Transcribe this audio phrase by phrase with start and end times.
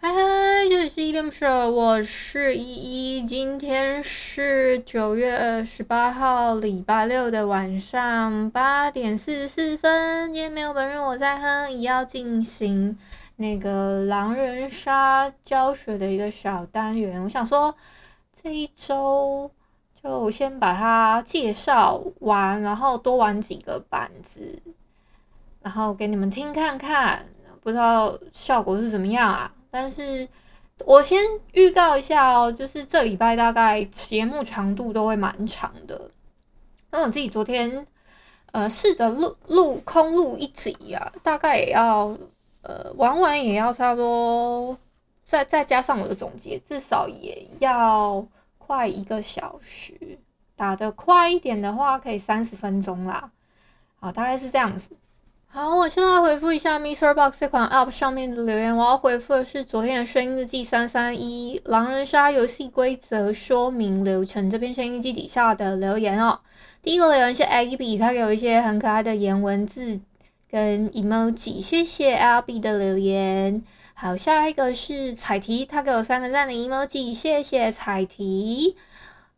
[0.00, 3.24] 嗨嗨，这里是依依恋不舍，我是依依。
[3.24, 10.32] 今天是九月二十八号，礼拜六的晚上八点四十四分。
[10.32, 12.96] 今天没有本人，我在哼，也要进行
[13.34, 17.20] 那个狼人杀教学的一个小单元。
[17.24, 17.74] 我想说，
[18.32, 19.50] 这一周
[20.00, 24.62] 就先把它介绍完，然后多玩几个板子，
[25.60, 27.26] 然后给你们听看看，
[27.60, 29.52] 不知道效果是怎么样啊？
[29.70, 30.28] 但是
[30.84, 31.18] 我先
[31.52, 36.10] 预告一下哦，就是这礼拜大概节目长度都会蛮长的。
[36.90, 37.86] 那我自己昨天
[38.52, 42.16] 呃试着录录空录一集啊，大概也要
[42.62, 44.78] 呃玩完也要差不多，
[45.24, 48.26] 再再加上我的总结，至少也要
[48.58, 50.18] 快一个小时。
[50.56, 53.30] 打得快一点的话，可以三十分钟啦。
[54.00, 54.96] 好，大概是这样子。
[55.50, 57.14] 好，我现在回复一下 Mr.
[57.14, 58.76] Box 这款 App 上面的留言。
[58.76, 66.40] 我要回复的是昨天的声音日记三三一狼人杀游戏规则说明流程这篇声音日记底下的留言哦。
[66.82, 69.98] 第一个留言是 Abby，他给我一些很可爱的颜文字
[70.50, 73.64] 跟 emoji，谢谢 Abby 的留言。
[73.94, 78.76] 好，下一个是彩提，他给我三个赞的 emoji，谢谢彩提。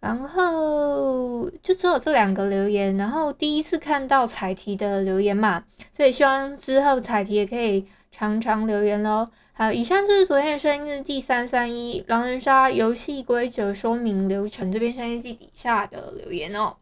[0.01, 9.31] 然后就只有这两个留言，然后第一次看到彩题的留言嘛，所以希望之后彩题也可以常常留言咯。
[9.53, 16.77] 好，以上就是昨天的声音日记三三一狼人杀游戏规则说明流程这边声音日记底下的留言哦。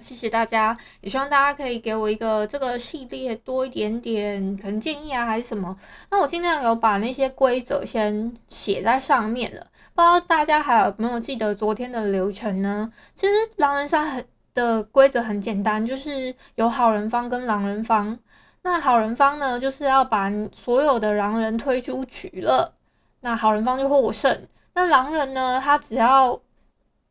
[0.00, 5.76] 谢谢大家，也希望大家可以给我一个这个系列多一点点可能建议啊，还是什么？
[6.10, 9.66] 那我尽量有把那些规则先写在上面了。
[9.94, 12.92] 不知道大家还有没有记得昨天的流程呢？
[13.14, 14.24] 其实狼人杀很
[14.54, 18.18] 的规则很简单，就是有好人方跟狼人方。
[18.62, 22.74] 那好人方呢，就是要把所有的狼人推出局了，
[23.20, 24.48] 那好人方就获胜。
[24.74, 26.40] 那狼人呢，他只要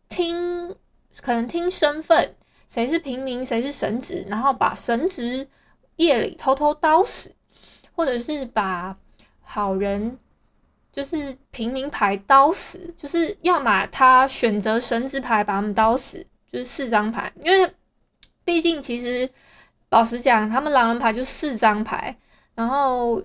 [0.10, 0.76] 听，
[1.22, 2.36] 可能听身份，
[2.74, 5.48] 谁是平民，谁是神职，然后把神职
[5.98, 7.36] 夜里偷偷刀死，
[7.92, 8.98] 或者是把
[9.42, 10.18] 好人。
[10.92, 17.74] 就是平民牌刀死，就是要么他选择神职牌把他们刀死，就是四张牌，因为
[18.44, 19.28] 毕竟其实
[19.90, 22.16] 老实讲，他们狼人牌就四张牌，
[22.54, 23.24] 然后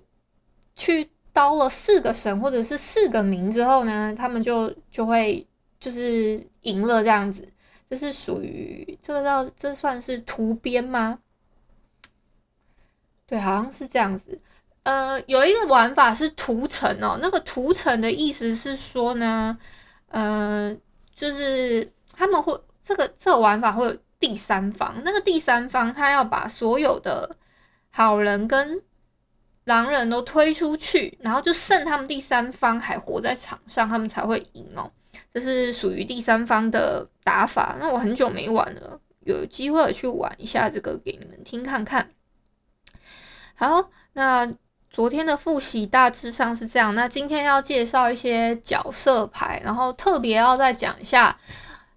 [0.76, 5.46] 去刀了四个神或者是四个民之后呢，他们就就会
[5.78, 7.46] 就是赢了这样子，
[7.90, 11.18] 这是属于这个叫这算是屠边吗？
[13.26, 14.40] 对，好像是这样子。
[14.82, 19.58] 呃，有一个玩法是屠城哦，那个屠城的意思是说呢，
[20.08, 20.74] 呃，
[21.14, 27.36] 就是他们会这个这个玩法会有第三方，那个第三方他要把所有的
[27.90, 28.82] 好人跟
[29.64, 34.90] 狼人都推出去，然后就剩他们第三方还活在场上，他们才会赢哦。
[35.32, 37.76] 这是属于第三方的打法。
[37.78, 42.10] 那我很久没玩了，有机会去玩一下这个给你们听看看。
[43.54, 44.52] 好，那。
[44.90, 51.38] 昨天的复习大致上是这样，那今天要介绍一些角色牌，然后特别要再讲一下，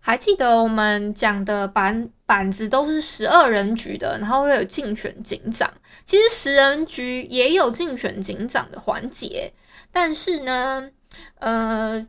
[0.02, 5.74] 还记得我们讲的板板子都是十二人局的，然后会有竞选警长。
[6.04, 9.54] 其实十人局也有竞选警长的环节，
[9.92, 10.92] 但是呢，
[11.40, 12.06] 呃，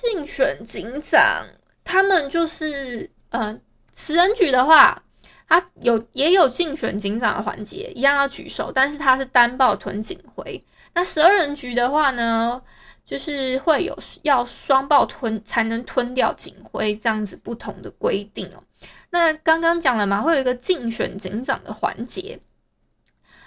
[0.00, 1.46] 竞选警长
[1.84, 3.58] 他们就是呃
[3.94, 5.02] 十人局的话。
[5.50, 10.62] 他有也有竞选警长的环节，一样要举手，但是他是单爆吞警徽。
[10.92, 12.60] 那十二人局的话呢，
[13.02, 18.62] 就是会有要双爆吞才能吞掉警徽这样子不同的规定哦。
[19.08, 22.40] 那刚刚讲了嘛，会有一个竞选警长的环节。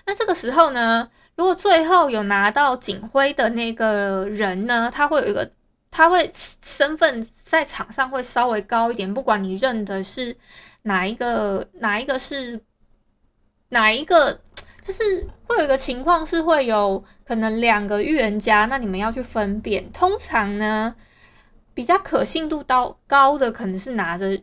[0.07, 5.52] 那这个时候呢，如果最后有拿到警徽的那个人呢，他会有一个，
[5.91, 6.32] 他会
[6.66, 10.35] 身份在场上会稍微高一点，不管你认的是。
[10.84, 12.59] 哪一个哪一个是
[13.70, 14.41] 哪一个？
[14.82, 19.91] 就是会有一个情况是会有可能两个预言家，那你们要去分辨。
[19.91, 20.96] 通常呢，
[21.76, 24.41] 比较可信度高高的可能是拿着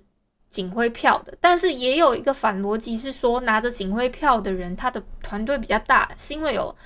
[0.49, 6.77] 警徽票的，但是也有一个反逻辑是说，拿着警徽票的人他的团队比较大，是因为有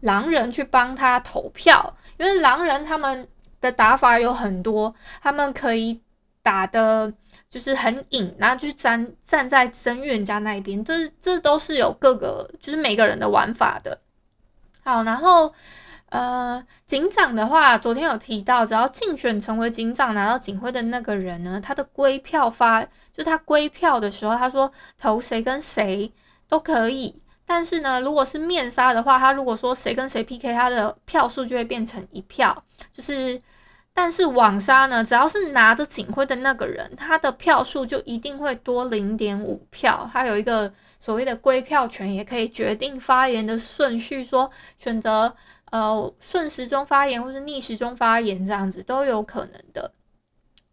[0.00, 3.26] 狼人去帮他投票，因为狼人他们
[3.60, 6.00] 的打法有很多，他们可以
[6.42, 7.12] 打的。
[7.50, 13.98] 就是很隐，然后就站站在真预言家那一边，这这都是有各个，就是每个人的玩法的。
[14.84, 15.54] 好，然后
[16.10, 26.12] 呃，警长的话，昨天有提到，只要竞选成为警长，拿到警徽的那个人呢，他的归票发，就他归票的时候，他说投谁跟谁
[26.50, 27.22] 都可以。
[27.48, 32.62] 但是呢，如果是面杀的话，他如果说谁跟谁 PK，他的票数就会变成一票，
[32.92, 33.42] 就是。
[33.94, 40.08] 但是网杀呢，只要是拿着警徽的那个人，他的票数就一定会多零点五票。
[40.12, 44.48] 他有一个所谓的归票权，也可以决定发言的顺序，说
[44.78, 45.34] 选择
[45.72, 49.90] 呃顺时钟发言或是逆时钟发言这样子都有可能的。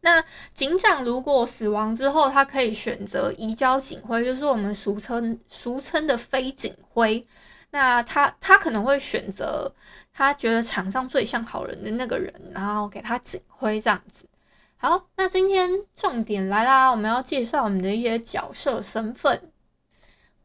[0.05, 0.23] 那
[0.53, 7.25] 警长如果死亡之后，他可以选择移交警徽，就是我们俗称俗称的非警徽。
[7.71, 9.73] 那他他可能会选择。
[10.17, 14.25] 他觉得场上最像好人的那个人，然后给他警徽这样子。
[14.77, 19.51] 好，那今天重点来啦，我们要介绍我们的一些角色身份。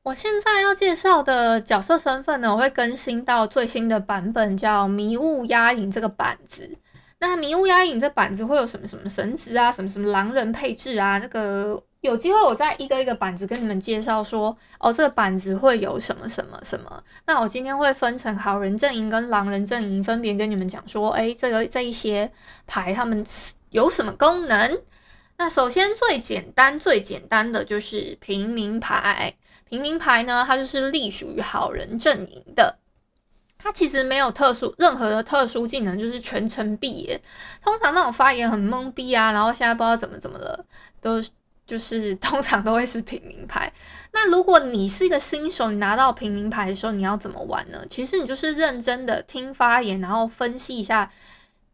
[0.03, 6.77] 我现在要介绍的角色身份呢，我会更新到最新的版本，叫《迷雾压影》这个板子。
[7.21, 11.83] 那《迷雾压影》这板子会有什么什么神职啊，什么什么狼人配置啊，那个。
[12.01, 17.05] 有机会我再一个一个板子跟你们介绍说，哦，这个板子会有什么什么什么。
[17.27, 22.33] 那我今天会分成好人阵营跟狼人阵营，分别跟你们讲说，诶，这个这一些
[22.67, 23.23] 牌他们
[23.69, 24.81] 有什么功能？
[25.37, 29.35] 那首先最简单最简单的就是平民牌，
[29.69, 32.79] 平民牌呢，它就是隶属于好人阵营的，
[33.63, 37.21] 它其实没有特殊任何的特殊技能，就是全程闭眼。
[37.63, 40.65] 通常那种发言很懵逼啊，然后现在不知道怎么怎么了，
[41.01, 41.23] 都。
[41.67, 43.73] 就是通常都会是平民牌。
[44.13, 47.81] 那如果你是一个新手，你拿到平民牌的时候，你要怎么玩呢？
[47.89, 51.13] 其实你就是认真的听发言，然后分析一下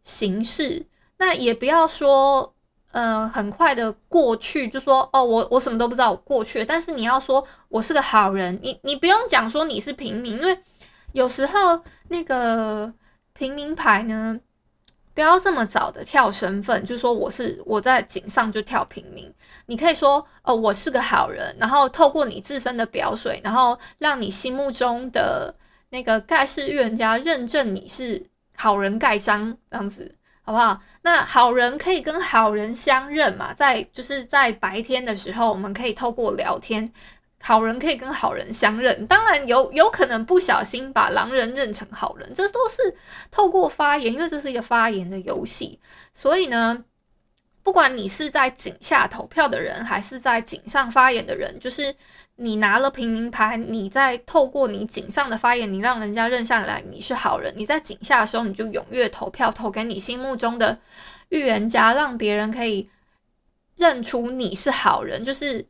[0.05, 0.85] 形势。
[1.17, 2.55] 那也不要说，
[2.93, 6.67] 嗯、很快的过去就说，哦，我我什么都不知道，我过去了。
[6.67, 10.59] 但是你要说我是个好人，你你不用讲说你是平民，因为
[11.13, 12.93] 有时候那个
[13.33, 14.41] 平民牌呢。
[15.15, 19.33] 不要这么早的跳身份，就说我是我在井上就跳平民。
[19.65, 25.55] 你可以说哦，我是个好人，然后透过你自身的表水，然后让你心目中的
[25.89, 28.27] 那个盖世预言家认证你是
[28.59, 30.83] 好人盖章，这样子好不好？
[31.01, 36.93] 那好人可以跟好人相认嘛，在就是在白天的时候，我们可以透过聊天。
[37.47, 42.97] 好人可以跟好人相认，当然有有可能不小心把狼人认成好人，这都是
[43.31, 45.79] 透过发言，因为这是一个发言的游戏，
[46.13, 46.83] 所以呢，
[47.63, 51.95] 不管你是在井下投票的人，还是在井上发言的人，就是
[52.35, 60.81] 你拿了平民牌，你在透过你井上的发言，你让人家认下来你是好人，你在井下的时候，你就踊跃投票，投给你心目中的
[61.29, 62.91] 预言家，让别人可以
[63.77, 65.69] 认出你是好人，就是。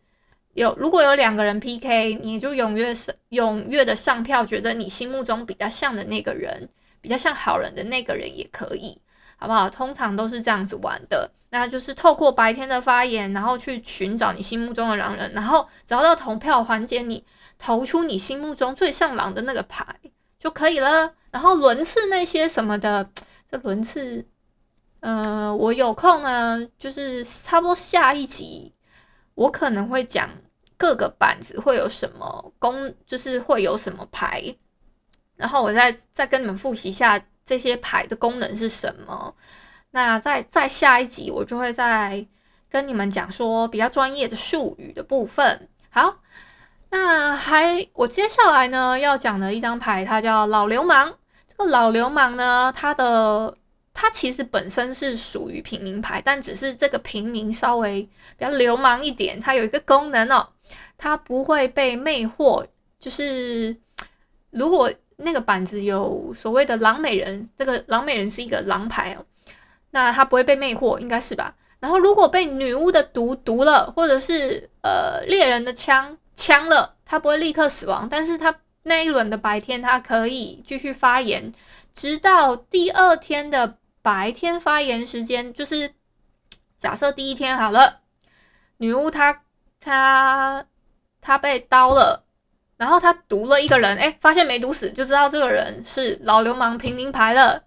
[0.56, 6.70] 有，如果有两个人 PK，你就踊跃上踊跃的上票，觉得你心目中比较像的那个人，
[7.02, 9.02] 比较像好人的那个人也可以，
[9.36, 9.68] 好不好？
[9.68, 17.22] 通常都是这样子玩的，那就是透过白天的发言，然后去寻找你心目中的狼人，然后找到投票环节，你
[17.58, 19.84] 投出你心目中最像狼的那个牌
[20.38, 21.12] 就可以了。
[21.30, 23.10] 然后轮次那些什么的，
[23.50, 24.26] 这轮次，
[25.00, 28.72] 呃，我有空呢，就是差不多下一集，
[29.34, 30.30] 我可能会讲。
[30.76, 34.56] 各个板子会有什么功，就是会有什么牌，
[35.36, 39.34] 然后我再再跟你们复习一下这些牌的功能是什么。
[39.90, 42.26] 那在在下一集我就会再
[42.68, 45.68] 跟你们讲说比较专业的术语的部分。
[45.88, 46.16] 好，
[46.90, 51.14] 那还我接下来呢要讲的一张牌，它叫老流氓。
[51.48, 53.56] 这个老流氓呢，它的
[53.94, 58.02] 它其实本身是属于平民牌，但只是这个平民稍微
[58.36, 60.50] 比较流氓一点，它有一个功能哦。
[60.98, 62.66] 他不会被魅惑，
[62.98, 63.76] 就是
[64.50, 69.24] 如果那个板子有所谓的狼美人，这个狼美人是一个狼牌哦，
[69.90, 71.54] 那他不会被魅惑，应该是吧？
[71.80, 81.52] 然后如果被女巫的毒毒了，或者是呃猎人的枪枪了，他不会立刻死亡，但是他那一轮的白天他可以继续发言，
[81.92, 85.92] 直到第二天的白天发言时间，就是
[86.78, 88.00] 假设第一天好了，
[88.78, 89.42] 女巫她
[89.80, 90.66] 她。
[91.26, 92.24] 他被刀了，
[92.76, 97.64] 然后他毒了一个人，哎，发现没毒死，就知道这个人是老流氓平民牌了。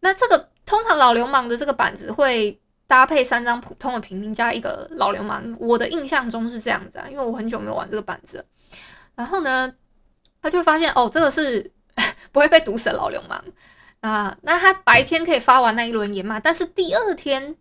[0.00, 8.44] 那这个通常老流氓的这个板子会搭配三张普通的平民加一个老流氓，我的印象中是这样子啊，因为我很久没有玩这个板子了。
[9.14, 9.72] 然后呢，
[10.42, 11.72] 他就发现哦，这个是
[12.32, 13.42] 不会被毒死的老流氓
[14.00, 14.36] 啊。
[14.42, 17.56] 那他白天可以发完那一轮言嘛，但是第二天，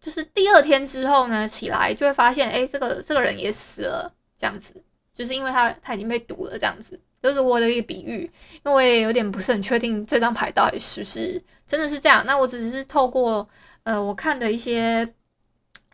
[0.00, 4.82] 就是第二天之后呢，起来就会发现，哎，这个这个人也死了，这样子，
[5.14, 7.00] 就是因为他他已经被毒了，这样子。
[7.20, 12.24] 就是我的一个比喻，因为我也有点不是很确定这张牌到底是不是真的是这样。
[12.24, 13.48] 那我只是透过
[13.82, 15.12] 呃我看的一些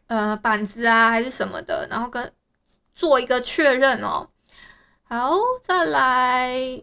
[0.07, 2.31] 呃板子啊还是什么的，然后跟
[2.95, 4.29] 做一个确认哦。
[5.05, 6.83] 好，再来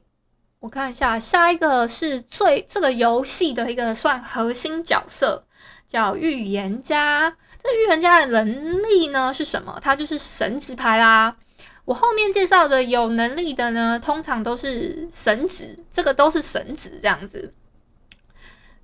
[0.60, 5.46] 我看一下，下一个是最这个游戏的一个算核心角色，
[5.92, 7.36] 叫预言家。
[7.62, 9.78] 这预言家的能力呢是什么？
[9.82, 11.36] 他就是神职牌啦。
[11.84, 17.52] 我后面介绍的有能力的呢，通常都是神职，这个都是神职这样子，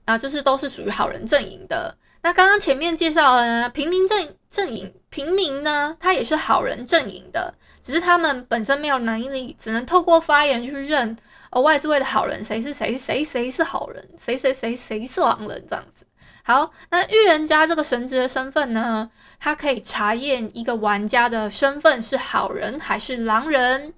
[0.04, 1.96] 啊，就是都是属于好人阵营的。
[2.24, 11.16] 那刚刚前面介绍的呢，平民阵阵营，平民呢，他也是好人阵营的，只是他们本身没有能力，只能透过发言去认
[11.52, 16.06] 哦，外置位的好人谁是谁，谁谁是好人，谁谁谁谁是狼人这样子。
[16.48, 23.94] 好，那预言家这个神职的身份呢，它可以查验一个玩家的身份是好人还是狼人。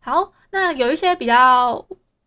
[0.00, 1.86] 好，那有一些比较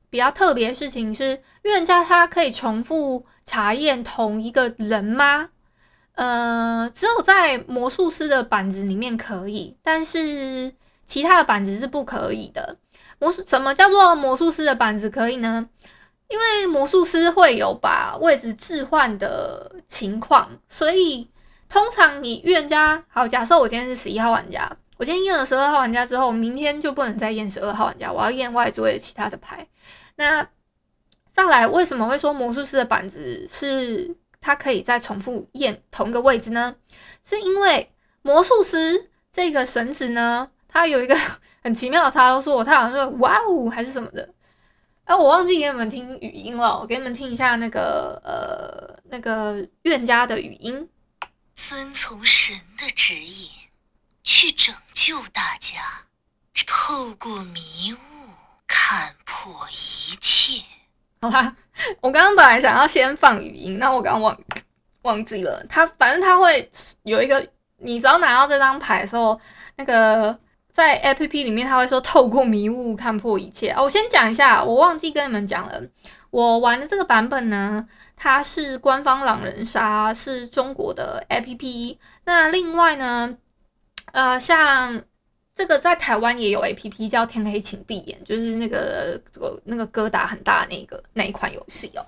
[0.09, 5.49] 比较特别的事情是，预言家他可以重复查验同一个人吗？
[6.15, 10.73] 呃，只有在魔术师的板子里面可以，但是
[11.05, 12.79] 其他的板子是不可以的。
[13.19, 15.69] 魔术什么叫做魔术师的板子可以呢？
[16.27, 21.29] 因为魔术师会有把位置置换的情况，所以
[21.69, 29.67] 通常你预言家，好，假设我今天是十一号玩家，我今天验了十二号玩家之后，明天就不能再验十二号玩家，我要验外桌的其他的牌。
[30.15, 30.47] 那
[31.31, 36.75] 再来，为什么会说魔术师的板子是它可以再重复验同一个位置呢？
[37.23, 37.91] 是因为
[38.21, 41.15] 魔术师这个绳子呢，它有一个
[41.61, 44.29] 很奇妙的操作，它好像说哇哦还是什么的。
[45.05, 50.89] 哎、啊，我忘记给你们听语音了，我给你们听一下那个呃那个预言家的语音。
[51.53, 53.47] 遵从神的指引，
[54.23, 56.05] 去拯救大家，
[56.65, 57.97] 透过迷雾
[58.67, 60.63] 看破一切。
[61.21, 61.55] 好啦，
[62.01, 64.37] 我刚刚本来想要先放语音，那我刚刚忘
[65.03, 65.63] 忘记了。
[65.69, 66.67] 他反正他会
[67.03, 67.47] 有一个，
[67.77, 69.39] 你只要拿到这张牌的时候，
[69.75, 70.39] 那个。
[70.75, 73.71] 在 APP 里面，他会说透过迷雾看破一切。
[73.71, 75.81] 哦，我先讲一下，我忘记跟你们讲了。
[76.31, 81.97] 我玩的这个版本呢，它是官方狼人杀，是中国的 APP。
[82.25, 83.37] 那另外呢，
[84.11, 85.01] 呃，像
[85.55, 89.21] 这个在台湾也有 APP 叫天黑请闭眼，就是那个
[89.63, 92.05] 那个疙瘩很大的那个那一款游戏哦。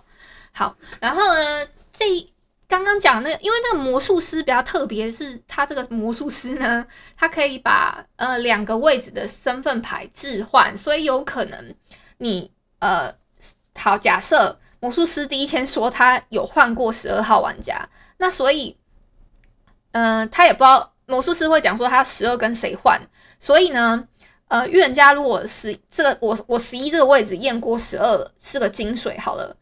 [0.51, 1.65] 好，然后呢，
[1.97, 2.27] 这。
[2.67, 11.73] 刚刚讲那个，因为那个魔术师比较特别，是他这个魔术师呢， 他可以把呃两个位置的身份牌置换，所以有可能
[12.17, 13.15] 你呃
[13.73, 18.77] 好，假设魔术师第一天说他有换过十二号玩家，那所以
[19.93, 23.01] 嗯、他也不知道魔术师会讲说他十二跟谁换，
[23.39, 24.07] 所以呢，
[24.49, 29.55] 呃，预言家如果是这个我我十一这个位置验过十二是个金水好了，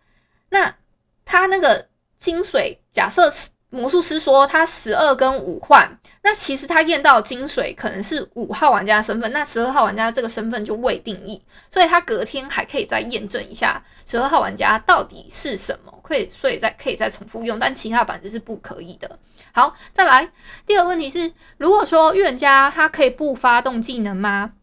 [0.49, 0.75] 那
[1.23, 1.87] 他那个。
[2.17, 3.31] 金水，假设
[3.69, 19.19] 魔术师说他十二跟五换，那其实他验到金水可能是五号玩家的身份，那十二号玩家这个身份就未定义，所以他隔天还可以再验证一下十二号玩家到底是什么，可以，所以再可以再重复用，但其他板子是不可以的。
[19.51, 20.31] 好，再来
[20.65, 24.53] 第二个问题是，如果说预言家他可以不发动技能吗？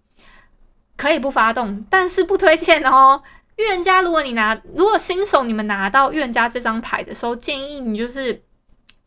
[0.97, 3.23] 可以不发动，但是不推荐哦。
[3.57, 8.43] 预言家，如果你拿，如果新手你们拿到预言家这张牌的时候，建议你就是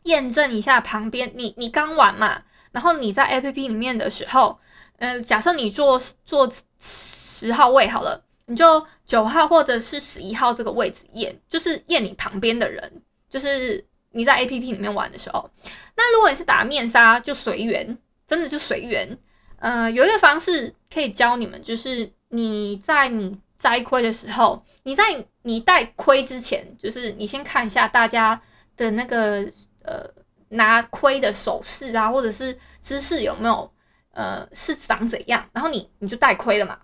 [0.04, 4.58] 验证一下旁边，你你刚玩嘛，然后你在 APP 里面的时候，
[4.98, 6.50] 嗯、假设你坐坐
[6.80, 15.50] 十号位好了，你就九号或者是十一号这个位置验，就是验你旁边的人，就是你在 APP 里面玩的时候。
[15.96, 17.98] 那如果你是打面纱，就随缘，
[18.28, 19.18] 真的就随缘。
[19.58, 23.40] 呃，有一个方式可以教你们，就是你在你。
[23.58, 28.40] 摘盔的时候，你在你戴盔之前，就是你先看一下大家
[28.76, 29.40] 的那个
[29.82, 30.06] 呃
[30.48, 33.72] 拿盔的手势啊，或者是姿势有没有
[34.12, 36.78] 呃是长怎样，然后你你就戴盔了嘛。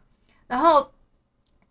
[0.47, 0.91] 然后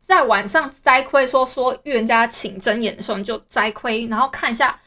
[0.05, 4.79] 在晚上摘盔说说预言家请睁眼的时候，你就摘盔，然后看一下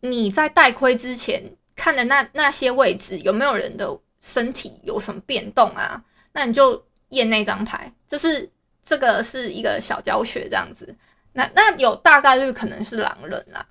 [0.00, 6.02] 你在戴盔之前看的那那些位置有没有人的身体有什么变动啊？
[6.32, 8.50] 那你就验那张牌，就是。
[8.84, 10.94] 这个是一个小教学，这样子，
[11.32, 13.66] 那那有大概率可能是狼人啦，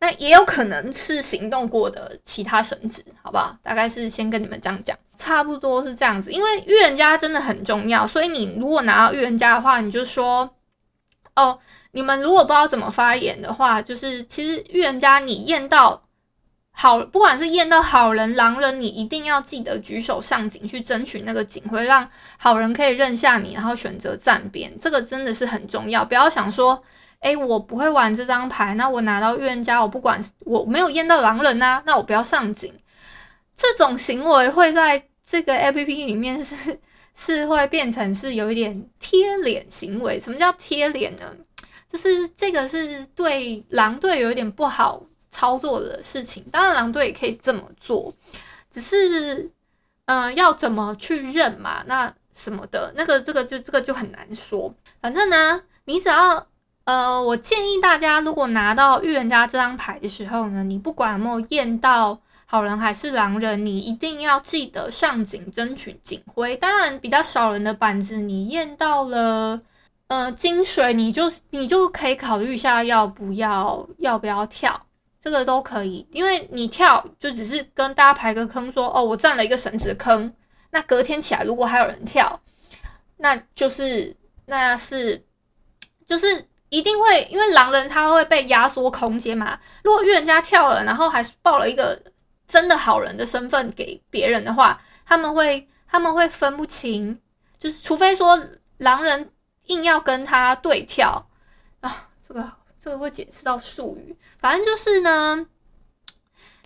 [0.00, 3.56] 那也有可能是行动过的其他神职，好不好？
[3.62, 6.30] 大概是先跟你们这样讲，差不多是这样子。
[6.32, 10.54] 因为预言家真的很重要，所以你如果拿到预言家的话，你就说，
[11.36, 11.58] 哦，
[11.92, 16.07] 你们如果不知道怎么发言的话，就是其实预言家你验到
[16.80, 24.72] 好，不管是验到好人、狼人，你一定要记得举手上警去争取那个警徽，让好人可以认下你，然后选择站边。
[24.80, 26.80] 这个真的是很重要，不要想说，
[27.18, 32.72] 哎，我不会玩这张牌，那我拿到预言家，我不管，我没有验到狼人啊，那我不要上警。
[33.56, 36.78] 这种行为会在这个 APP 里面是
[37.12, 40.20] 是会变成是有一点贴脸行为。
[40.20, 41.34] 什么叫贴脸呢？
[41.90, 45.02] 就是这个是对狼队有一点不好。
[45.30, 48.12] 操作的事情，当然狼队也可以这么做，
[48.70, 49.50] 只是，
[50.06, 51.82] 嗯、呃，要怎么去认嘛？
[51.86, 54.72] 那什么的，那个这个就这个就很难说。
[55.00, 56.46] 反正呢，你只要，
[56.84, 66.56] 呃，我建议大家，如果拿到预言家这张牌的时候呢，你不管有没有验到好人还是狼人，你一定要记得上警争取警徽。
[66.56, 69.60] 当然，比较少人的板子，你验到了，
[70.06, 74.86] 呃，金水，你就你就可以考虑一下要不要要不要跳。
[75.20, 80.32] 这个都可以，因为你跳就只是跟大家排个坑说，哦，我占了一个绳子坑。
[80.70, 82.40] 那隔天起来，如果还有人跳，
[83.16, 85.24] 那就是那是
[86.06, 89.58] 就是一定会，因为狼人他会被压缩空间嘛。
[89.82, 92.00] 如果预言家跳了，然后还报了一个
[92.46, 97.18] 真的好人的身份给别人的话，他们会他们会分不清，
[97.58, 98.38] 就是除非说
[98.76, 99.32] 狼人
[99.64, 101.28] 硬要跟他对跳
[101.80, 102.57] 啊，这个。
[102.88, 105.46] 这个会解释到术语，反正就是呢，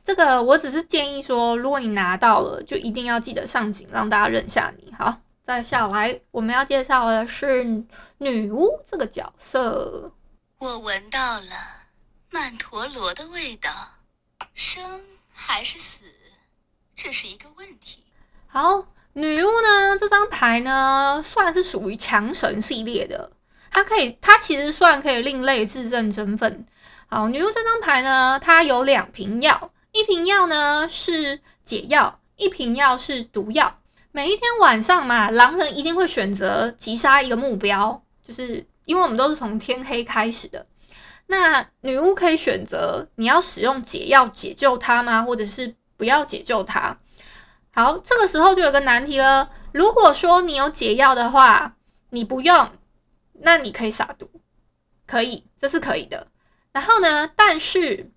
[0.05, 4.95] 这个我只是建议说，如果你拿到了，就一定要记得上警，让大家认下你。
[4.97, 7.65] 好，再下来我们要介绍的是
[8.19, 10.13] 女巫这个角色。
[10.59, 11.49] 我闻到了
[12.31, 13.71] 曼陀罗的味道，
[14.55, 15.03] 生
[15.33, 16.05] 还是死，
[16.95, 18.05] 这是一个问题。
[18.47, 23.33] 好，女巫呢，这张牌呢，算是属于强神系列的。
[23.73, 26.67] 它可以，它其实算可以另类自证身份。
[27.09, 33.79] 好，女巫这张牌呢，它有两瓶药，一瓶药呢是解药，一瓶药是毒药。
[34.13, 40.67] 每一天晚上嘛，狼人一定会选择击杀一个目标，就是因为我们都是从天黑开始的。
[41.27, 45.23] 那女巫可以选择你要使用解药解救他吗？
[45.23, 46.99] 或者是不要解救他？
[47.75, 49.49] 好，这个时候就有个难题了。
[49.73, 51.75] 如果说你有解药的话，
[52.11, 52.71] 你不用。
[53.45, 54.31] 那你可以撒毒，
[55.07, 56.27] 可以，这是可以的。
[56.73, 58.11] 然后呢，但是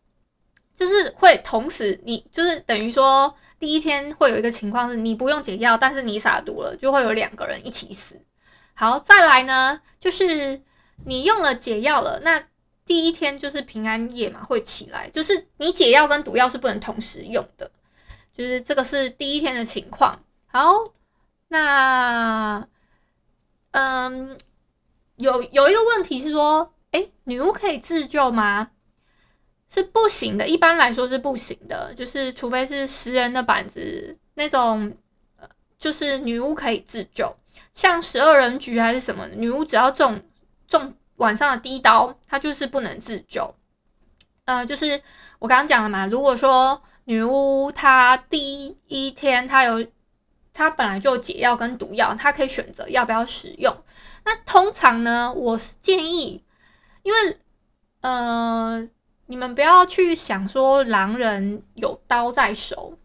[0.73, 8.21] 就是会同时，你就是等于说，第一天会有一个情况是，你不用解药，但是你撒毒了，就会有两个人一起死。
[8.73, 10.61] 好，再来呢，就是
[11.05, 12.41] 你用了解药了，那
[12.85, 17.69] 第一天就是平安夜嘛，会起来，就是你解药跟毒药是不能同时用的，
[18.33, 20.23] 就是这个是第一天的情况。
[20.47, 20.75] 好，
[21.49, 22.65] 那
[23.71, 24.37] 嗯。
[25.17, 28.71] 有有一个问题是说，诶，女巫可以自救吗？
[29.69, 34.95] 是不行的，一般来说是不行的，就是除非是十人的板子那种，
[35.37, 35.47] 呃，
[35.77, 37.35] 就是女巫可以自救，
[37.73, 40.21] 像十二人局还是什么，女巫只要中
[40.67, 43.55] 中晚上的第一刀，她就是不能自救。
[44.45, 45.01] 呃，就是
[45.39, 49.85] 我刚刚讲了嘛，如果说女巫她第一天她有，
[50.53, 53.75] 她本来就解药跟毒药，她可以选择要不要使用。
[54.25, 56.43] 那通常呢，我是建议，
[57.03, 57.37] 因为
[58.01, 58.89] 呃，
[59.27, 62.97] 你们不要去想说狼人有刀在手，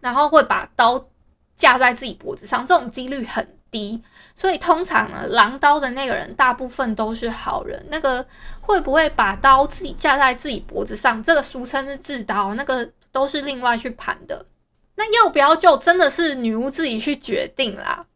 [0.00, 1.06] 然后会把刀
[1.54, 4.02] 架在自己脖子上，这种几率很低。
[4.34, 7.86] 所以通常呢，狼刀的那个人大部分都是好人。
[7.90, 8.26] 那个
[8.60, 14.44] 会不会把刀自己架在自己脖子上，这个俗称是自刀，那个都是另外去盘的。
[14.96, 18.06] 那要不要就，真的是女巫自己去决定啦。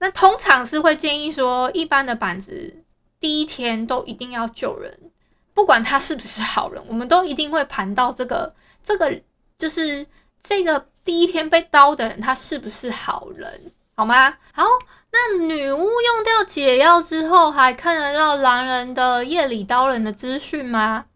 [0.00, 2.84] 那通常是会建议说，一般的板子
[3.18, 5.10] 第一天都一定要救人，
[5.54, 9.20] 不管他是不是好人，我们都一定会盘到这个这个，
[9.56, 10.06] 就是
[10.42, 14.36] 这个第一天被刀的人他是不是好人，好吗？
[14.52, 14.64] 好，
[15.10, 21.06] 那女巫用掉解药之后，还看得到狼人的夜里刀人的资讯吗？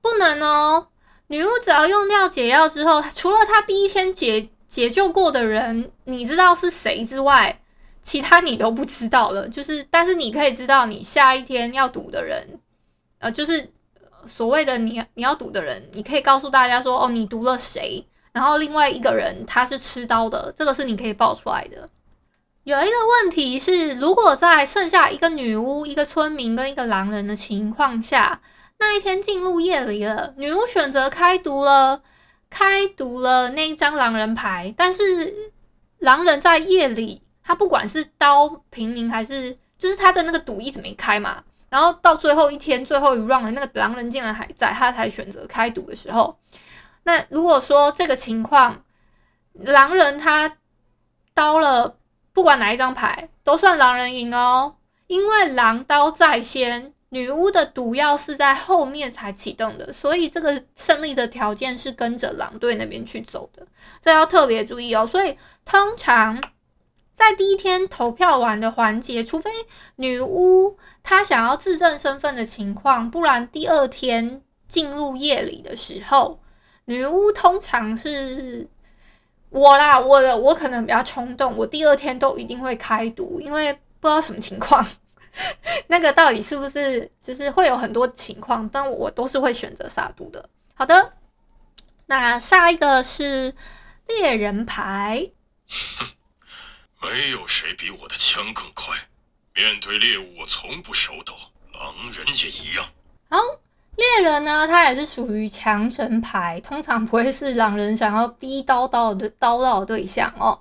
[0.00, 0.88] 不能哦，
[1.26, 7.60] 女巫只要用掉解药之后，除了他第一天解解救过的人，你知道是谁之外。
[8.06, 12.60] 其他你都不知道了，就是，但是你可以知道你下一天要赌的人，
[13.18, 13.72] 呃，就是
[14.28, 21.88] 所谓的你你要赌的人，你可以告诉大家说，哦，你赌了谁，然后另外一个人他是吃刀的，这个是你可以报出来的。
[22.62, 22.92] 有一个
[23.24, 28.40] 问题是，如果在剩下一个女巫、一个村民跟一个狼人的情况下，
[28.78, 32.02] 那一天进入夜里了，女巫选择开毒了，
[32.50, 35.34] 开毒了那一张狼人牌，但是
[35.98, 37.25] 狼人在夜里。
[37.46, 46.36] 他不管是刀平民还是，就是他的那个赌一直没开嘛，然后到最后一天最后一 round 那个狼人竟然还在，他才选择开赌的时候，
[47.04, 48.82] 那如果说这个情况，
[49.52, 50.56] 狼人他
[51.34, 51.96] 刀了，
[52.32, 54.74] 不管哪一张牌都算狼人赢哦，
[55.06, 63.64] 因为狼刀在先，女巫的毒药是在后面才启动的，所以这个胜利的条件是跟着狼队那边去走的，
[64.02, 65.06] 这要特别注意哦。
[65.06, 66.42] 所以通常
[67.16, 69.50] 在第一天投票完的环节，除非
[69.96, 76.40] 女巫她想要自证身份的情况，不然第二天进入夜里的时候。
[76.84, 78.68] 女巫通常是
[79.48, 84.86] 我啦，我的我可能比较冲动，我第二天都一定会开毒，因为不知道什么情况，
[85.88, 90.48] 那个到底是不是就是会有很多情况，但我都是会选择撒毒的。
[90.74, 91.14] 好的，
[92.06, 93.52] 那下一个是
[94.06, 95.30] 猎人牌。
[97.00, 98.96] 哼，没有谁比我的枪更快，
[99.54, 101.34] 面对猎物我从不手抖，
[101.72, 102.84] 狼人也一样。
[103.28, 103.38] 好。
[103.96, 110.60] 猎人呢，他也是属于强神牌，通常不会是狼人想要第一刀刀的刀到的对象哦。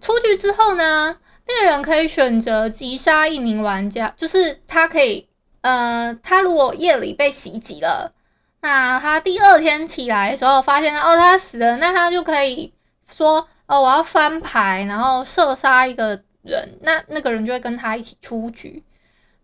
[0.00, 5.26] 出局之后呢，猎人可以选择击杀一名玩家，就是他可以，
[5.62, 8.12] 呃，他如果夜里被袭击了，
[8.60, 12.72] 那他第二天起来的时候发现哦他死了，那他就可以
[13.12, 18.84] 说哦我要翻牌，然后射杀一个人，那那个人就会跟他一起出局。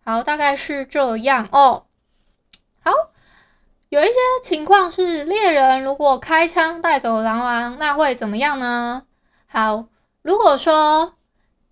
[0.04, 1.84] 好，大概是这样哦。
[2.80, 2.92] 好，
[3.88, 9.04] 有一些情况是猎人如果开枪带走狼王，那会怎么样呢？
[9.46, 9.86] 好，
[10.22, 11.14] 如果说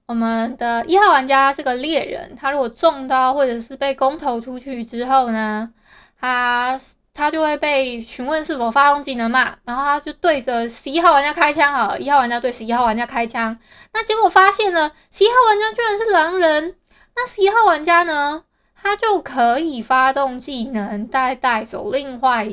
[0.07, 5.73] 我们的一号玩家是个猎人，他如果中刀或者是被公投出去之后呢，
[6.21, 6.81] 他
[7.17, 13.59] 他就会被询问是否发动技能嘛，然后他就对着十一号玩家开枪啊，一号玩家对十一号玩家开枪，
[13.93, 16.77] 那结果发现呢十一号玩家居然是狼人，
[17.17, 18.45] 那十一号玩家呢？
[18.79, 22.47] 他就可以发动技能带带走另外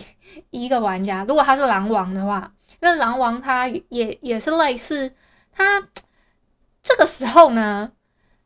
[0.49, 1.23] 一个玩家。
[1.28, 5.13] 如果他是狼王的话，因为狼王他也也是类似，
[5.52, 5.88] 他
[6.82, 7.91] 这个时候呢，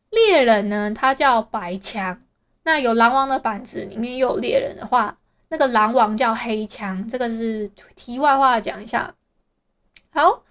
[0.09, 2.21] 猎人呢他叫白枪，
[2.63, 5.17] 那有狼王的板子里面又有猎人的话，
[5.49, 7.07] 那个狼王叫黑枪。
[7.07, 9.15] 这个是题外话讲一下。
[10.09, 10.43] 好，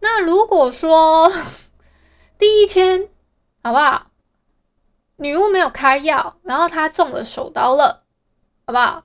[0.00, 1.32] 那如果说
[2.38, 3.08] 第一天，
[3.62, 4.10] 好不好？
[5.16, 8.04] 女巫没有开药，然后她中了手刀了，
[8.66, 9.04] 好不好？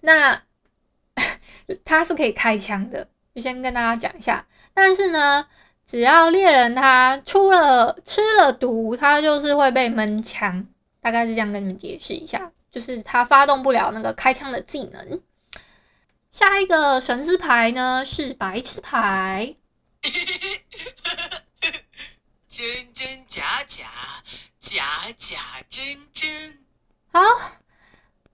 [0.00, 0.42] 那
[1.84, 4.46] 他是可以开枪的，就先跟大家讲一下。
[4.74, 5.48] 但是呢，
[5.86, 10.66] 只要猎人他出了吃了毒，他就是会被闷枪，
[11.00, 15.22] 大概是这样跟你们解释一下，就是他发动不了那个开枪的技能。
[16.30, 19.56] 下一个神之牌呢是白痴牌，
[22.46, 23.86] 真真假假。
[24.60, 24.82] 假
[25.16, 25.38] 假
[25.70, 26.58] 真真，
[27.12, 27.22] 好，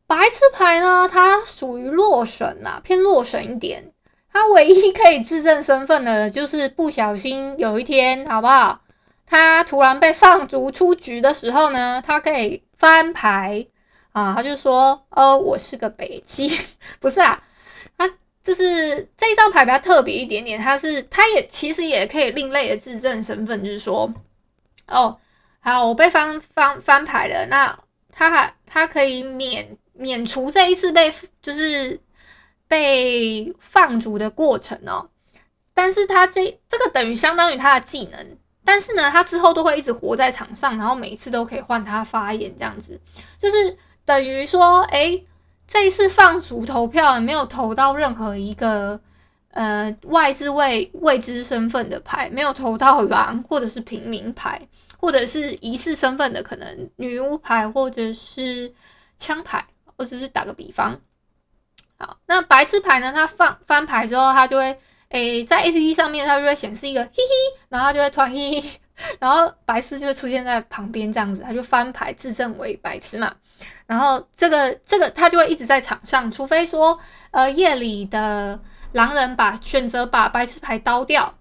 [0.09, 1.07] 白痴牌呢？
[1.07, 3.93] 它属于洛神啊，偏洛神一点。
[4.33, 8.81] 它唯一可以自证身份的，就是不小心有一天，好不好？
[9.25, 13.67] 他突然被放逐出局的时候呢，他可以翻牌
[14.13, 16.51] 啊，他就说：“呃，我是个北七，
[17.01, 17.43] 不是啊。”
[17.99, 18.09] 他
[18.43, 24.13] 就是这一张牌比较特别一点点，他是，他也其实也可以另类的自证身份，就是说，
[24.87, 25.19] 哦。
[25.65, 27.47] 好，我被翻翻翻牌了。
[27.47, 27.79] 那
[28.11, 32.01] 他还他可以免免除这一次被就是
[32.67, 35.09] 被放逐的过程哦。
[35.73, 43.01] 但是他这这个等于相当于他的技能，但是呢，他之后都会一直活在场上，然后每一次都可以换他发言，这样子
[43.39, 45.23] 就是等于说，哎，
[45.69, 49.01] 这一次放逐投票没有投到任何一个
[49.51, 54.69] 呃外置位未知身份的牌，没有投到狼或者是平民牌。
[55.05, 58.73] 或者是疑似身份的，可能女巫牌，或者是
[59.19, 61.01] 枪牌，我只是打个比方，
[61.99, 63.13] 好，那白痴牌呢？
[63.13, 68.63] 它放翻牌之后，它就会，诶、在 APP 上面，它就会显示一个嘿嘿，然后它就会突然嘿嘿，
[69.19, 73.35] 然后白痴就会出现在旁边这样子，他就翻牌自证为白痴嘛，
[73.87, 76.99] 然后这个这个他就会一直在场上，除非说，
[77.31, 78.59] 呃，夜里的
[78.93, 81.35] 狼人把选择把白痴牌刀掉，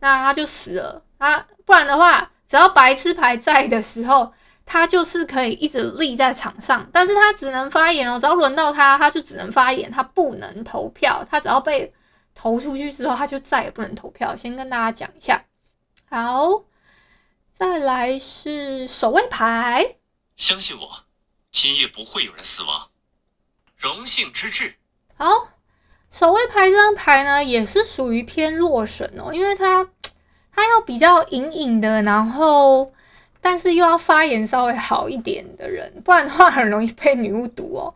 [0.00, 2.28] 那他就死了啊，不然的话。
[2.48, 4.30] 只要白痴牌在的时候，
[4.66, 8.20] 他就是可以一直立在场上，但是他只能发言哦。
[8.20, 11.26] 只要轮到他，他就只能发言，他不能投票。
[11.30, 11.90] 他只要被
[12.34, 14.36] 投出去之后，他就再也不能投票。
[14.36, 15.42] 先跟大家讲一下。
[16.10, 16.62] 好，
[17.54, 19.96] 再来是守卫牌。
[20.36, 21.04] 相信我，
[21.50, 22.88] 今夜不会有人死亡。
[23.76, 24.74] 荣幸之至。
[25.16, 25.48] 好，
[26.10, 29.88] 守卫牌这张牌呢，也是属于偏弱神哦，因为它
[30.52, 32.92] 它要比较隐隐的，然后
[33.40, 37.94] 但是又要发言稍微好一点的人，不然的话很容易被女巫毒哦。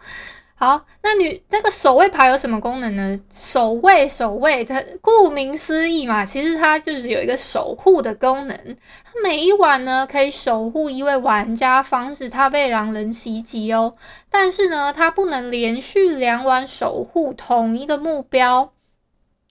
[0.59, 3.21] 好，那女那个守卫牌有什么功能呢？
[3.31, 8.77] 守卫，守卫，它顾名思义嘛，其实它就是有一个守护的功能。
[9.23, 13.97] 每一晚呢，可以守护一位玩家，防止他被狼人袭击哦。
[14.31, 18.73] 但是呢，它不能连续两晚守护同一个目标。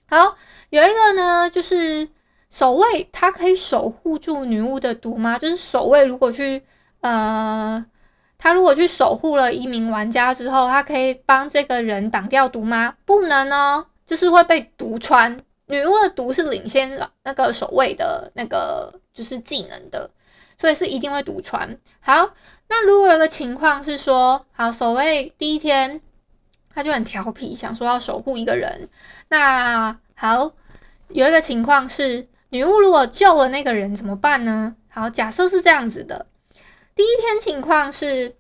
[0.10, 0.36] 好，
[0.72, 2.10] 有一个呢，就是
[2.50, 5.38] 守卫，它可以守护住女巫的毒吗？
[5.38, 6.64] 就是守卫如果去
[7.02, 7.86] 呃。
[8.46, 12.94] 他如果去守护了一名玩家之后，他可以帮这个人挡掉毒吗？
[13.04, 15.36] 不能哦，就是会被毒穿。
[15.66, 20.12] 女巫的毒是领先那个守卫的那个就是技能的，
[20.60, 21.80] 所以是一定会毒穿。
[22.00, 22.36] 好，
[22.70, 26.00] 那如果有个情况是说，好，守卫第一天
[26.72, 28.90] 他就很调皮，想说要守护一个人。
[29.28, 30.52] 那好，
[31.08, 34.76] 有一个情况是女巫如果救了那个人怎么办呢？
[34.88, 36.28] 好，假设是这样子的。
[36.96, 38.38] 第一天情况是，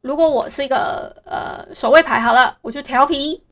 [0.00, 3.46] 如果我是一个呃守卫牌，好了，我就调皮。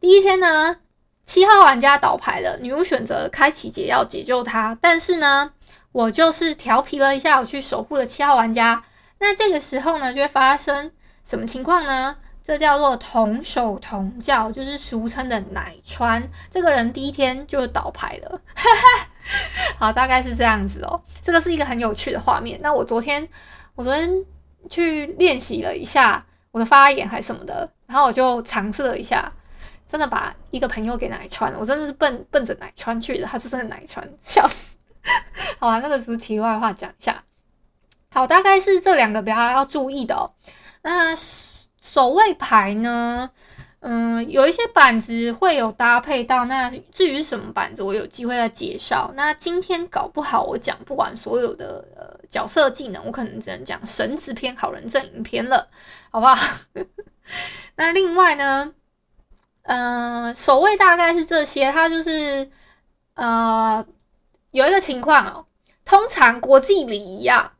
[0.00, 0.78] 第一天呢，
[1.26, 5.52] 七号玩家倒牌了，女巫选择开启解药解救他，但是呢，
[5.92, 8.84] 我就是调皮了一下，我去守护了七号玩家。
[9.18, 10.90] 那这个时候呢，就会发生
[11.22, 12.16] 什么情况呢？
[12.42, 16.30] 这叫做同手同脚，就是俗称的奶穿。
[16.50, 18.40] 这个人第一天就倒牌了。
[18.54, 19.08] 哈哈
[19.78, 21.02] 好，大概是这样子哦。
[21.22, 22.58] 这个是一个很有趣的画面。
[22.62, 23.28] 那我昨天，
[23.74, 24.24] 我昨天
[24.70, 29.32] 去练习了一下我的发言还什么的，然后我就尝试了一下，
[29.88, 31.58] 真的把一个朋友给奶穿了。
[31.60, 34.76] 我真的是奔奔着奶穿去的，他是真的奶穿，笑死。
[35.58, 37.22] 好啊，那个只是题外话讲一下。
[38.10, 40.32] 好，大概是这两个比较要注意的哦。
[40.82, 43.30] 那守卫牌呢？
[43.88, 49.12] 嗯，有一些板子会有搭配到，那至于什么板子，我有机会再介绍。
[49.14, 55.68] 那今天搞不好我讲不完所有的呃角色技能，我可能只能讲神职篇、好人阵营篇了，
[56.10, 56.34] 好不好？
[57.76, 58.74] 那另外呢，
[59.62, 62.50] 嗯，守卫大概是这些，它就是
[63.14, 63.86] 呃
[64.50, 65.46] 有一个情况哦，
[65.84, 67.52] 通常国际礼仪啊，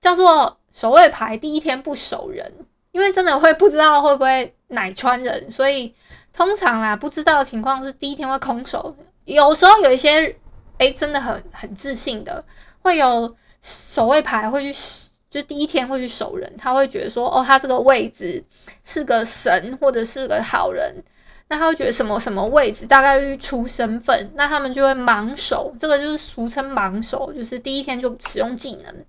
[0.00, 2.66] 叫做守卫牌第一天不守人。
[2.92, 5.94] 因为真的会不知道会不会奶川人，所以
[6.32, 8.94] 通常啊不知道的情况是第一天会空手。
[9.24, 10.34] 有时候有一些
[10.78, 12.44] 哎真的很很自信的，
[12.80, 18.42] 会有守卫牌会去，就第一天会去守人，他会觉得说哦他这个位置
[18.82, 21.04] 是个神或者是个好人，
[21.48, 29.04] 那他会觉得什么什么位置大概率出身份，那他们就会盲守，这个就是俗称盲守，就是第一天就使用技能，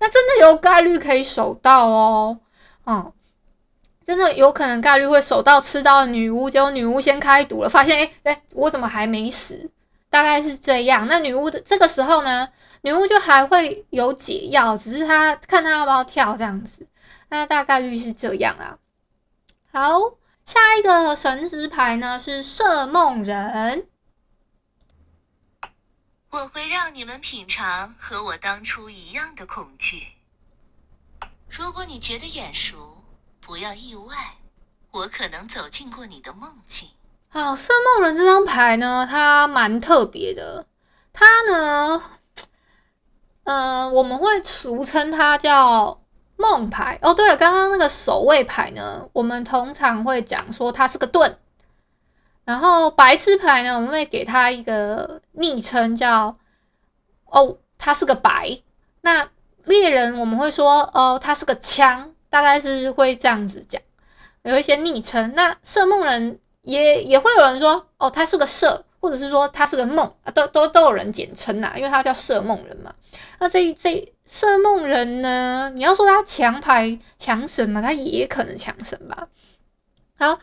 [0.00, 2.38] 那真的有概率可以守到哦，
[2.86, 3.12] 嗯。
[4.04, 9.70] 真的有可能概率会守到吃到女巫，结果女巫先开毒了，发现诶诶，我怎么还没死？
[10.10, 11.08] 大概是这样。
[11.08, 12.48] 那女巫的这个时候呢，
[12.82, 16.86] 女巫就还会有解药，只是她看她要不要跳这样子。
[17.30, 18.78] 那大概率是这样啊。
[19.72, 19.98] 好，
[20.44, 23.88] 下一个神职牌呢是摄梦人，
[26.30, 30.08] 我会让你们品尝和我当初一样的恐惧。
[31.48, 32.93] 如果你觉得眼熟。
[33.46, 34.14] 不要意外，
[34.90, 36.88] 我可能走进过你的梦境。
[37.28, 40.64] 好，摄梦人这张牌呢，它蛮特别的。
[41.12, 42.02] 它呢，
[43.44, 46.00] 呃，我们会俗称它叫
[46.36, 46.98] 梦牌。
[47.02, 51.38] 哦，对了，刚刚那个守卫牌呢，我们通常会讲说它是个盾。
[52.46, 56.38] 然后白痴牌呢，我们会给它一个昵称叫
[57.26, 58.62] 哦，它是个白。
[59.02, 59.28] 那
[59.64, 62.13] 猎人我们会说哦，它是个枪。
[62.34, 63.80] 大概是会这样子讲，
[64.42, 65.34] 有一些昵称。
[65.36, 72.92] 那摄梦人也也会有人说，哦，他是个摄，或者是说他是个梦啊，都都都有人简称呐，因为他叫摄梦人嘛。
[73.38, 79.28] 那这这摄梦人呢，你要说他强牌强神嘛，他也可能强神吧。
[80.18, 80.40] 好，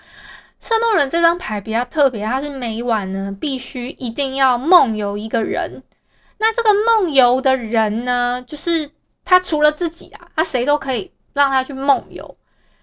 [0.62, 5.84] 摄梦人这张牌比较特别，他是每晚呢必须一定要梦游一个人。
[6.38, 8.92] 那这个梦游的人呢，就是
[9.26, 11.12] 他除了自己啊，他谁都可以。
[11.34, 12.36] 让他去梦游，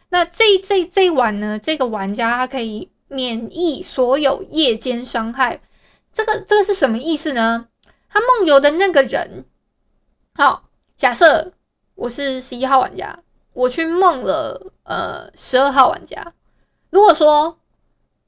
[0.08, 1.58] 那这这这一晚呢？
[1.58, 5.60] 这个玩家他可以免疫所有夜间伤害。
[6.12, 7.68] 这个这个是什么意思呢？
[8.08, 9.44] 他梦游的那个人，
[10.34, 11.52] 好，假设
[11.94, 13.20] 我是十一号玩家，
[13.52, 16.32] 我去梦了呃十二号玩家。
[16.90, 17.58] 如果说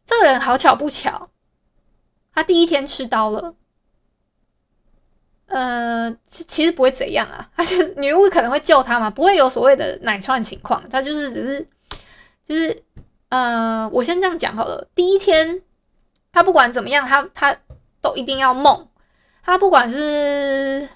[0.04, 1.30] 这个人好巧不巧，
[2.34, 3.54] 他第一天吃刀了。
[5.50, 11.68] 呃，其其实不会怎样啊， 他就女巫可能会救他嘛，不会有所谓的奶串情况，他就是只是
[12.46, 12.84] 就是
[13.30, 14.86] 呃，我先这样讲好了。
[14.94, 15.60] 第一天
[16.32, 17.56] 他不管怎么样，他他
[18.00, 18.88] 都一定要梦，
[19.42, 20.88] 他不管是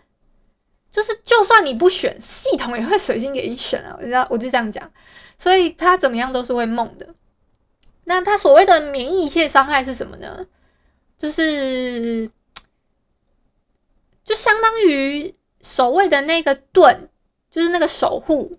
[0.93, 4.88] 就是就算你不选，系统也会随心给你选啊，我知道，我就这样讲，
[5.37, 7.09] 所以他怎么样都是会梦的。
[8.05, 10.47] 那他所谓的免疫一切伤害是什么呢？
[11.19, 12.31] 就是
[14.24, 17.08] 就相当于守卫的那个盾，
[17.50, 18.56] 就是那个守护，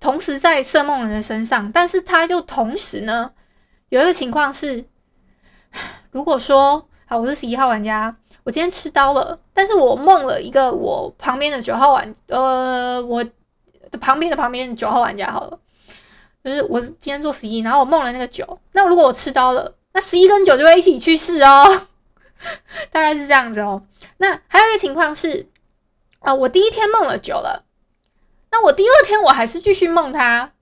[0.00, 3.32] 同时在色梦人的身上，但是他又同时呢，
[3.90, 4.84] 有一个情况是，
[6.10, 13.22] 如果说好，我是十一号玩家，我今天吃刀了，但是我梦了一个我旁边的九号玩，呃，我
[13.90, 15.58] 的旁边的旁边九号玩家好了。
[16.42, 18.58] 就是我今天做十一，然后我梦了那个九。
[18.72, 21.86] 那如果我吃刀了，那十一跟九就会一起去世哦，
[22.90, 23.86] 大概是这样子哦。
[24.18, 25.48] 那还有一个情况是，
[26.20, 27.64] 啊，我第一天梦了九了，
[28.50, 30.52] 那我第二天我还是继续梦他，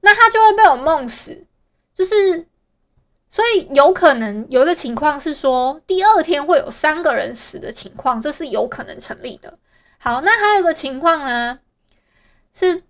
[0.00, 1.46] 那他就会被我梦死。
[1.94, 2.46] 就是，
[3.28, 9.58] 所以有可能有一个情况是说，第二天会有三个人死的情况，这是有可能成立的。
[9.98, 11.60] 好，那还有一个情况呢，
[12.54, 12.82] 是。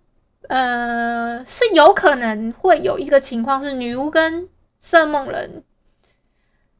[0.49, 5.63] 呃，是有可能会有一个情况是女巫跟色梦人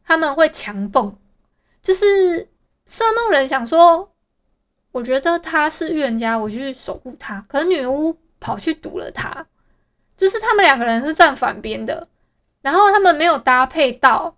[0.03, 1.17] 他们会强蹦，
[1.83, 2.49] 就是
[2.87, 4.11] 色梦人想说，
[4.91, 9.45] 我觉得他是预言家，我去守护他，可是女巫跑去毒了他，
[10.17, 12.07] 就是他们两个人是站反边的，
[12.61, 14.37] 然后他们没有搭配到，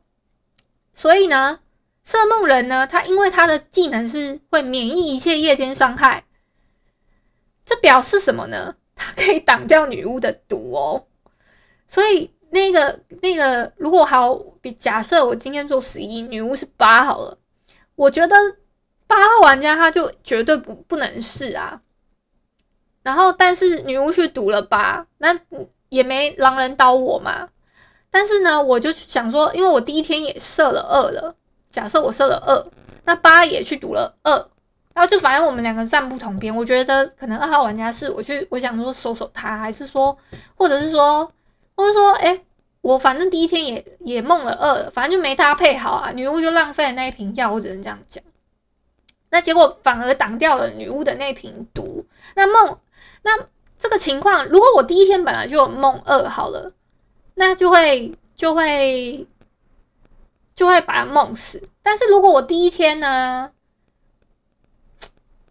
[0.93, 1.60] 所以呢，
[2.03, 6.25] 色梦人呢，他因为他的技能是会免疫一切夜间伤害，
[7.63, 8.75] 这表示什么呢？
[8.95, 11.08] 他可以挡掉女巫的毒哦，
[11.88, 17.37] 所以那个那个，如果好比假设我今天做十一，女巫是八好了，
[17.95, 18.35] 我觉得
[19.07, 21.81] 八号玩家他就绝对不不能是啊。
[23.03, 25.37] 然后，但是女巫去赌了八，那
[25.89, 27.49] 也没狼人刀我嘛。
[28.09, 31.35] 但是呢，我就想说，因为我第一天也射了二了，
[31.69, 32.71] 假设我射了二，
[33.03, 34.31] 那八也去赌了二。
[34.93, 40.17] 然后就反正我们两个站不同边，我觉得可能二号玩家是我去，我想说守守他，还是说，
[40.55, 41.29] 或者是说，
[41.75, 42.41] 或者说，哎，
[42.81, 48.23] 我反正第一天也也梦了二，反正就没搭配好啊，女巫就浪费了那一瓶药，我只能这样讲。
[49.29, 52.05] 那结果反而挡掉了女巫的那瓶毒。
[52.35, 52.79] 那梦，
[53.23, 56.71] 那这个情况，如果我第一天本来就有梦二好了，
[57.33, 59.27] 那就会就会
[60.55, 61.67] 就会把他梦死。
[61.83, 63.51] 但是如果我第一天呢？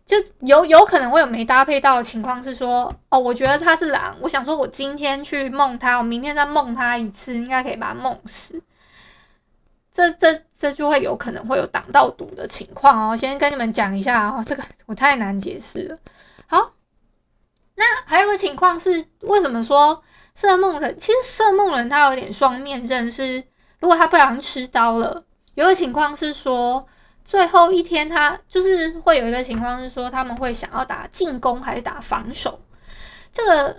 [0.04, 8.62] 就有有可能会有没搭配到的情况，是说，哦，我觉得他是狼，我想说，我今天去梦他，我明天再梦他一次，应该可以把他梦死。
[9.90, 13.16] 这这这就会有可能会有挡到毒的情况哦。
[13.16, 15.96] 先跟你们讲一下哦，这个我太难解释了。
[16.46, 16.72] 好，
[17.74, 20.02] 那还有个情况是，为什么说
[20.34, 20.98] 色梦人？
[20.98, 23.42] 其实色梦人他有点双面刃，是
[23.80, 26.86] 如果他不小心吃刀了，有个情况是说。
[27.24, 32.60] 最后一天，他就是会有一个情况是说，他们会想要打进攻还是打防守，
[33.32, 33.76] 这个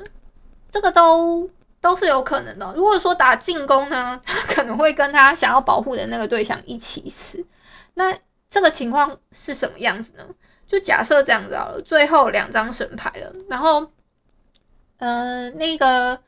[0.72, 1.48] 这个都
[1.80, 2.74] 都是有可能的。
[2.76, 7.46] 如果说打进攻呢， 他可能会跟他想要保护的那个对象一起死。
[7.94, 8.18] 那
[8.50, 10.26] 这个情况是什么样子呢？
[10.66, 13.88] 就假设这样子好了，最后两张神牌了，然后
[14.98, 16.20] 呃，那个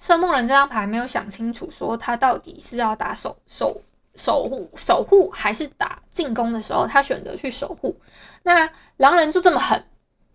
[0.00, 3.80] 圣梦人这张牌没有想清楚，说他到底是要打守守。
[4.16, 7.96] 守护守护还是打进攻的时候，他选择去守护。
[8.42, 9.86] 那狼人就这么狠，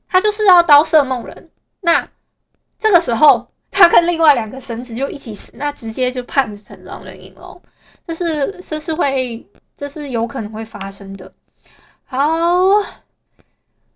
[0.07, 1.49] 他就是要刀色梦人。
[1.79, 2.07] 那
[2.77, 7.61] 这个时候，他跟另外两个神子就一起死，那直接就判成狼人赢了。
[8.05, 11.33] 这是这是会，这是有可能会发生的。
[12.05, 12.19] 好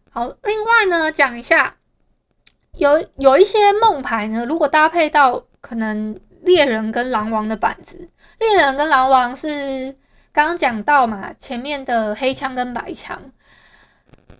[0.10, 1.76] 好，另外呢，讲一下，
[2.78, 8.10] 有有一些梦牌呢，如果搭配到可能猎人跟狼王的板子。
[8.39, 9.95] 猎人跟狼王是
[10.32, 13.32] 刚刚讲到嘛，前面的黑枪跟白枪。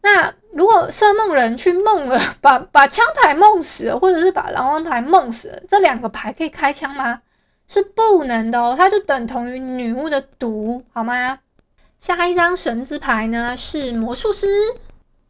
[0.02, 7.22] 那如果色梦人去梦了，把 把枪牌梦死了，或者是把狼王牌梦死了，这两个牌可以开枪吗？
[7.68, 11.40] 是不能的哦，它就等同于女巫的毒，好吗？
[11.98, 14.48] 下一张神之牌呢是魔术师。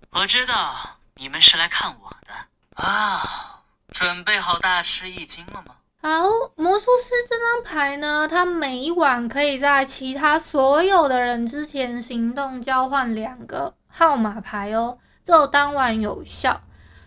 [0.10, 5.75] 我知道你们是来看我的啊，准备好大吃一惊了吗？
[6.08, 16.62] 好，魔术师这张牌呢，它每一晚可以在其他所有的人之前行动交换两个号码牌哦，只有当晚有效。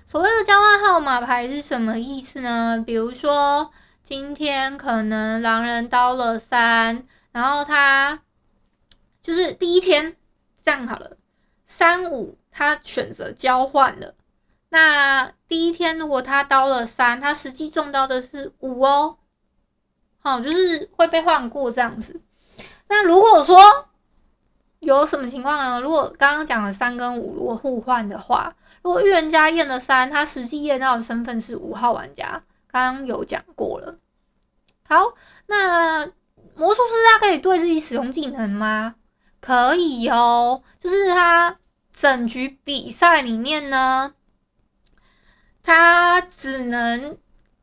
[0.05, 2.83] 所谓的交换号码牌是什么意思呢？
[2.85, 3.71] 比如说
[4.03, 8.23] 今天可能狼人刀了三，然后他
[9.23, 10.17] 就是第一天
[10.65, 11.17] 这样好了，
[11.67, 14.17] 三五他选择交换了。
[14.71, 19.17] 那第一天，如果他刀了三，他实际中刀的是五哦，
[20.21, 22.21] 好，就是会被换过这样子。
[22.89, 23.59] 那如果说
[24.81, 25.81] 有什么情况呢？
[25.81, 33.97] 如果刚刚讲的三跟五如果互换的话，如果预言家验了三，他实际验到的身份是五号玩家，刚刚有讲过了。
[34.87, 35.15] 好，
[35.47, 36.07] 那
[36.55, 38.95] 魔术师他可以对自己使用技能吗？
[39.41, 41.59] 可以哦，就是他
[41.93, 44.15] 整局比赛里面呢，
[45.69, 47.15] 他只能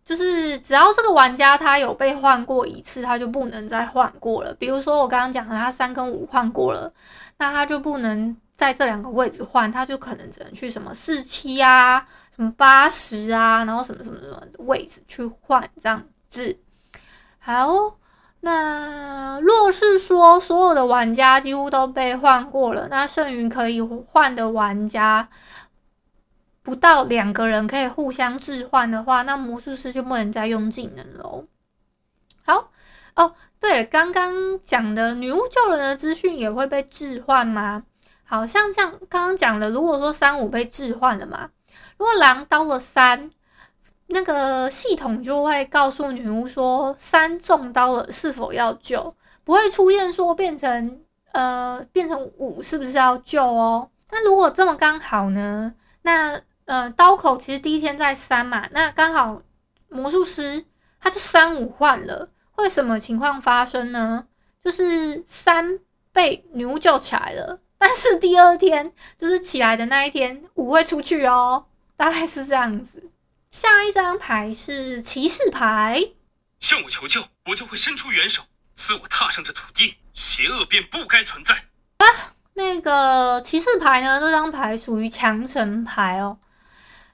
[0.04, 4.54] 就是只要这个玩家他有被换过一次，他就不能再换过了。
[4.54, 6.94] 比如说我刚刚讲的，他三跟五换过了，
[7.40, 16.60] 那他就不能在这两个位置换，他就可能只能去什么四七啊、什么八十啊，然后什么什么什么位置去换这样子。
[17.40, 17.96] 好。
[18.42, 25.28] 那若是说所有的玩家几乎都被换过了，那剩余可以换的玩家
[26.66, 31.46] 不到两个人可以互相置换的话，那魔术师就不能再用技能喽。
[32.44, 32.72] 好
[33.16, 37.84] 哦，对了，刚刚讲的女巫救人的资讯也会被置换吗？
[38.26, 41.52] 好像这样，刚刚讲的，如果说三五被置换了嘛，
[41.98, 43.32] 如果狼刀了三。
[44.08, 51.02] 那个系统就会告诉女巫说，三中刀了是否要救，不会出现说变成
[51.32, 53.90] 呃变成五是不是要救哦？
[54.12, 55.74] 那如果这么刚好呢？
[56.04, 59.42] 那呃刀口其实第一天在三嘛，那刚好
[59.90, 60.66] 魔术师
[61.00, 64.28] 他就三五换了，会什么情况发生呢？
[64.64, 65.80] 就是三
[66.12, 73.12] 被女巫救起来了，但是第二天就是起来的那一天，五会出去哦，大概是这样子。
[73.52, 76.14] 下一张牌是骑士牌，
[76.60, 78.44] 向我求救，我就会伸出援手。
[78.74, 81.54] 自我踏上这土地，邪恶便不该存在。
[81.98, 82.06] 啊，
[82.56, 84.20] 那个骑士牌呢？
[84.20, 86.38] 这张牌属于强神牌哦。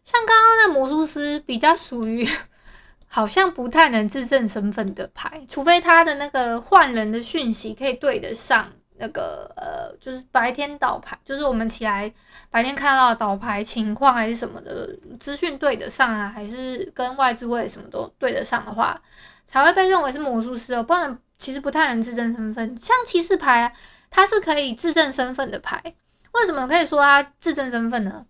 [0.03, 2.27] 像刚刚那魔术师比较属于，
[3.07, 8.71] 好像不太能自证身份的牌，除非他的那个换人的讯息可以对得上。
[9.03, 12.13] 那个呃，就是白天倒牌，就是我们起来
[12.51, 19.01] 白天看到倒牌情况还是什么的资讯对得上啊，还是跟外置位什么都对得上的话，
[19.47, 20.83] 才会被认为是魔术师哦。
[20.83, 22.77] 不然其实不太能自证身份。
[22.77, 23.75] 像骑士牌，
[24.11, 25.81] 它是可以自证身份的牌。
[26.33, 28.23] 为什么可以说它自证身份呢？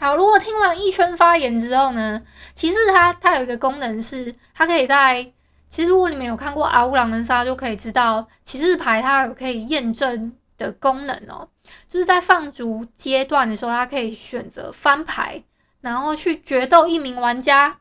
[0.00, 2.22] 好，如果听完一圈发言之后呢，
[2.54, 5.22] 骑士它它有一个功能是，它可以在
[5.68, 11.46] 其实，如果你们有看过阿乌狼人杀，就可以知道骑士牌它有可以验证的功能哦。
[11.86, 15.44] 就是在放逐阶段的时候，它可以选择翻牌，
[15.82, 17.76] 然后去决斗一名玩家。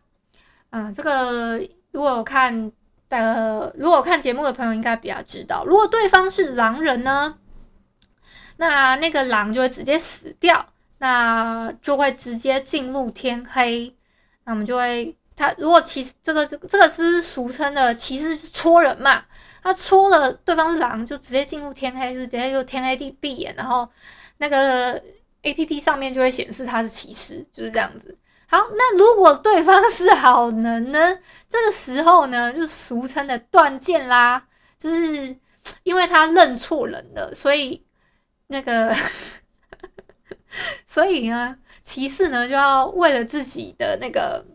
[0.71, 1.57] 嗯，这个
[1.91, 2.69] 如果有看
[3.07, 5.63] 的，如果有看节目的朋友应该比较知道。
[5.65, 7.37] 如果对方是狼人呢，
[8.57, 10.65] 那那个狼就会直接死掉，
[10.99, 13.95] 那就会直接进入天黑，
[14.43, 15.15] 那我们就会。
[15.35, 19.23] 他如果骑士这个这个是俗称的骑士戳人嘛，
[19.63, 23.87] 他戳了对方是狼，就直接进入天黑，就直接就天黑地闭眼，然后
[24.39, 25.01] 那个
[25.41, 28.17] APP 上面就会显示他是骑士，就是这样子。
[28.47, 31.17] 好，那如果对方是好人呢？
[31.47, 34.45] 这个时候呢，就俗称的断剑啦，
[34.77, 35.37] 就是
[35.83, 37.85] 因为他认错人了，所以
[38.47, 38.93] 那个
[40.87, 44.45] 所以呢，骑士呢就要为了自己的那个。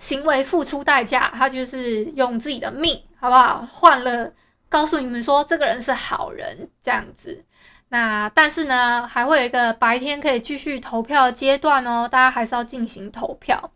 [0.00, 3.60] 行为付出代价，他就是用自己的命，好不好？
[3.62, 4.32] 换了，
[4.68, 7.44] 告诉你们说这个人是好人，这样子。
[7.88, 13.72] 那但是呢，还会有一个白天可以继续投票阶段哦，大家还是要进行投票。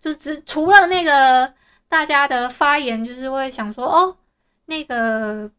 [0.00, 1.52] 就只除了那个
[1.90, 4.16] 大家的发言，就是会想说哦，
[4.64, 5.50] 那个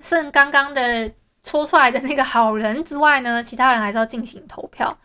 [0.00, 1.10] 剩刚刚的
[1.44, 4.98] 戳出来的那个好人之外呢，其他人还是要进行投票。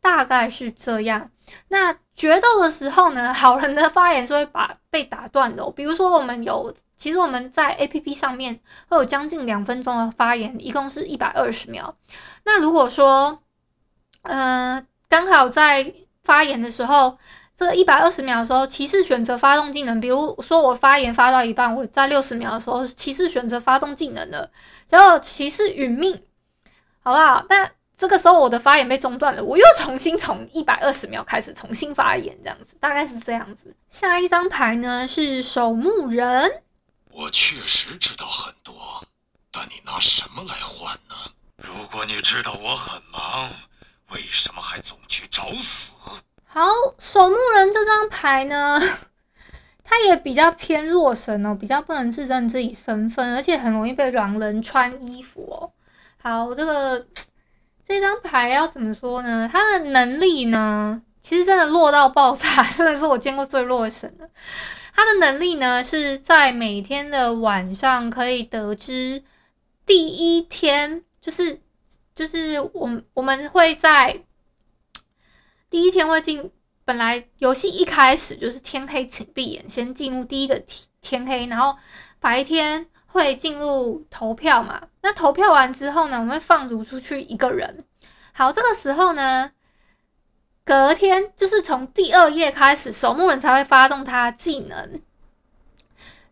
[0.00, 1.30] 大概是这样。
[1.68, 5.70] 那决斗的时候呢，好人的发言是会把被打断的。
[5.70, 11.96] 比如说，我们有，其实我们在 APP 上面会有将近两分钟的发言，一共是一百二十秒。
[12.44, 13.44] 那如果说，
[14.22, 17.16] 嗯、刚好在发言的时候，
[17.56, 20.00] 这一百二十秒的时候，骑士选择发动技能。
[20.00, 24.50] 比如说，我发言发到一半，我在六十秒的时候，骑士选择发动技能了，
[24.88, 26.22] 然后骑士殒命，
[27.02, 27.44] 好不好？
[27.48, 33.76] 那这个时候我的发言被中断了，我又重新从一百二十秒开始重新发言，这样子大概是这样子。
[33.88, 36.62] 下一张牌呢是守墓人。
[37.10, 39.06] 我确实知道很多，
[39.52, 41.14] 但你拿什么来换呢？
[41.58, 43.50] 如果你知道我很忙，
[44.10, 45.94] 为什么还总去找死？
[46.54, 48.78] 好，守墓人这张牌呢，
[49.82, 55.72] 他也比较偏弱神哦，比较不能自证自己身份，而且很容易被狼人穿衣服哦。
[56.18, 57.06] 好，这个。
[57.84, 59.48] 这张牌要怎么说呢？
[59.52, 64.28] 他的能力呢，其实真的弱到爆炸， 真的是我见过最弱神了。
[64.94, 69.22] 他的能力呢，是在每天的晚上可以得知
[69.84, 71.60] 第一天，就是
[72.14, 74.22] 就是我们我们会在
[75.72, 76.52] 第一天会进，
[76.84, 80.62] 本来游戏一开始就是天黑请闭眼，先进入第一个
[81.00, 81.76] 天黑，然后
[82.20, 82.86] 白天。
[83.14, 84.84] 会进入投票嘛。
[85.02, 87.84] 那投票完之后呢，我们会放逐出去一个人。
[88.32, 89.50] 好，这个时候呢，
[90.64, 95.02] 隔天就是从第二夜开始，守墓人才会发动他的技能。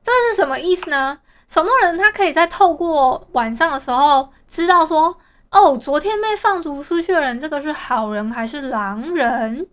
[0.03, 1.20] 这是什么意思呢？
[1.51, 5.18] 守墓人他可以在透过晚上的时候知道说，
[5.51, 9.66] 哦，昨天被放逐出去的人，这个是好人还是狼人？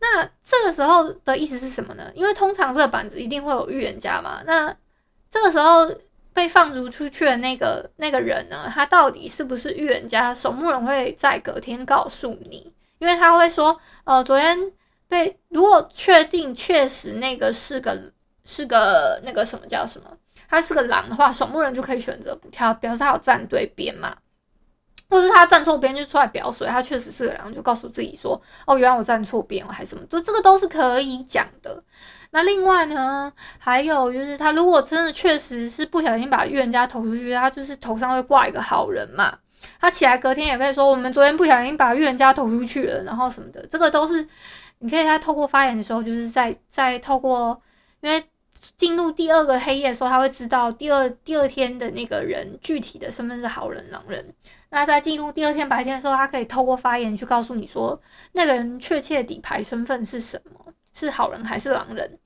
[0.00, 2.10] 那这个时候的意思是什么呢？
[2.14, 4.40] 因为通常这个板子一定会有预言家嘛。
[4.46, 4.74] 那
[5.28, 5.92] 这个时候
[6.32, 10.34] 被放逐出去的那个那个人呢，他到底是不是预言家？
[10.34, 14.72] 守墓人会在隔天告诉你，因为他会说，哦，昨天
[15.08, 18.12] 被如果确定确实那个是个
[18.44, 20.16] 是个那个什么叫什么？
[20.48, 24.16] 他是个狼的话，守墓人就可以选择不跳，表示他有站对边嘛。
[25.10, 31.82] 或是他站错边就出来表水，他确实是个狼，就告诉自己说：“哦，原来我站错边，我还什么？”就这个都是可以讲的。
[32.30, 39.36] 那另外呢，还有就是他如果真的确实是不小心把预言家投出去，他就是头上会挂一个好人嘛。
[39.80, 44.26] 他起来隔天也可以说：“我们昨天不小心把预言家投出去了。”然后什么的，这个都是
[44.78, 47.58] 你可以在透过发言的时候，就是在在透过
[48.00, 48.24] 因为。
[48.80, 54.34] 进入第二个黑夜的时候，他会知道第二第二天的那个人具体的身份是好人、狼人。
[54.70, 58.00] 那在进入第二天白天的时候，他可以透过发言去告诉你说，
[58.32, 62.18] 那个人确切底牌身份是什么，是好人还是狼人。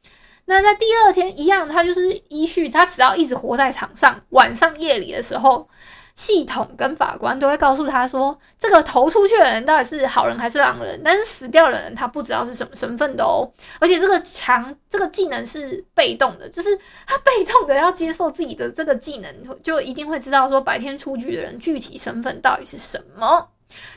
[0.44, 5.68] 那在第二天一样，他就是依序，他只要一直活在场上，晚上夜里的时候。
[6.14, 13.50] 系统跟法官都会告诉他说，这个投出去的人到底是好人还是狼人，但是死掉的人他不知道是什么身份的哦。
[13.80, 23.48] 而且这个强这个技能是被动的，就是他被动的要接受自己的这个技能，就一定会知道说白天出局的人具体身份到底是什么。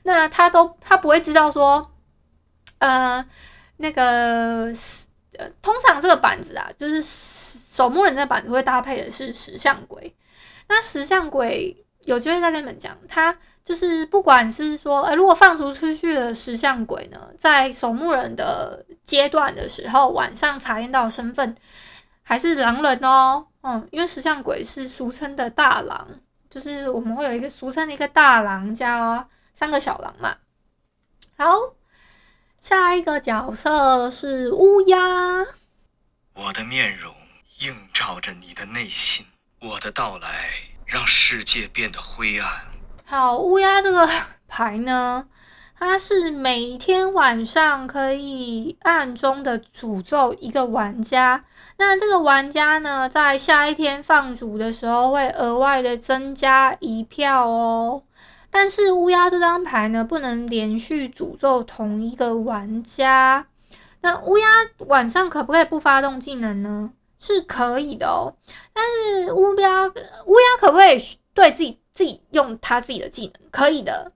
[0.02, 1.92] 那他都他不会知道说，
[2.80, 3.24] 呃，
[3.78, 4.74] 那个
[5.38, 10.16] 呃，通常这个板子啊，就是守墓人这个板子会搭配的是石像鬼，
[10.68, 11.84] 那石像鬼。
[12.08, 21.54] 有机会再跟你们讲，他就是不管是说，呃，如果放逐出去的石像鬼呢，在守墓人的阶段的时候，晚上查验到身份
[22.24, 26.08] 还是狼人哦，嗯，因为石像鬼是俗称的大狼，
[26.50, 30.38] 就是我们会有一个俗称的一个大狼加三个小狼嘛。
[31.38, 31.58] 好，
[32.62, 34.98] 下一个角色是乌鸦，
[36.36, 37.14] 我的面容
[37.60, 39.26] 映照着你的内心，
[39.60, 40.77] 我的到来。
[40.88, 42.50] 让世界变得灰暗。
[43.06, 44.10] 好，乌鸦这个
[44.48, 45.28] 牌呢，
[45.78, 51.44] 它是每天晚上可以暗中的诅咒一个玩家。
[51.78, 58.04] 那这个玩家呢，在下一天放逐的时候，会额外的增加一票哦。
[58.50, 63.46] 但是乌鸦这张牌呢，不能连续诅咒同一个玩家。
[64.02, 64.48] 那乌鸦
[64.88, 66.92] 晚上可不可以不发动技能呢？
[67.20, 68.36] 是可以的哦，
[68.74, 71.02] 但是乌鸦乌鸦可不可以
[71.34, 73.50] 对自己自己用他自己的技能？
[73.52, 74.12] 可以的。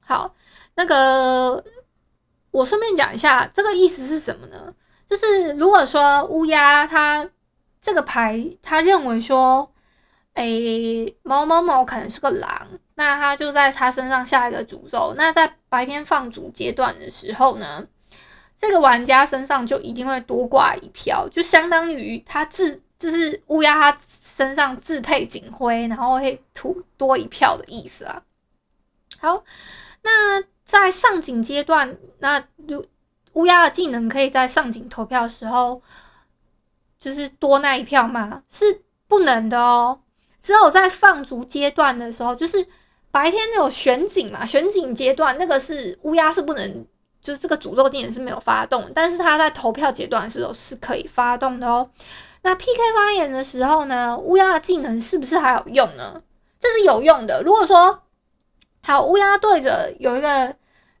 [0.00, 0.34] 好，
[0.74, 1.62] 那个
[2.50, 4.74] 我顺便讲一下，这个意思是什么呢？
[5.08, 7.28] 就是如果说乌鸦他
[7.80, 9.72] 这个牌，他认为说，
[10.34, 15.14] 诶某某某可能是个狼，那他就在他身上下一个诅咒。
[15.16, 17.86] 那在白天放逐阶段的时候呢，
[18.60, 23.98] 这个玩家身上就一定会多挂一票，就相当于他自就是乌鸦他
[24.36, 28.22] 身上自配警徽，然后会吐多一票的意思啊。
[29.20, 29.44] 好，
[30.02, 32.42] 那在上警阶段，那
[33.34, 35.80] 乌鸦的技能可以在上警投票的时候，
[36.98, 38.42] 就是多那一票吗？
[38.50, 40.00] 是不能的哦。
[40.42, 42.66] 只有在放逐阶段的时候，就是
[43.12, 46.84] 白天那种选警嘛，选警阶段那个是乌鸦是不能。
[47.20, 51.90] 就是这个诅咒技能是没有发动，但是他在投票阶段的时候是可以发动的哦。
[52.42, 56.22] 那 PK 发言的时候呢，乌鸦的技能是不是还有用呢？
[56.60, 57.42] 这是有用的。
[57.44, 58.00] 如果说
[58.82, 60.54] 好，乌鸦对着有一个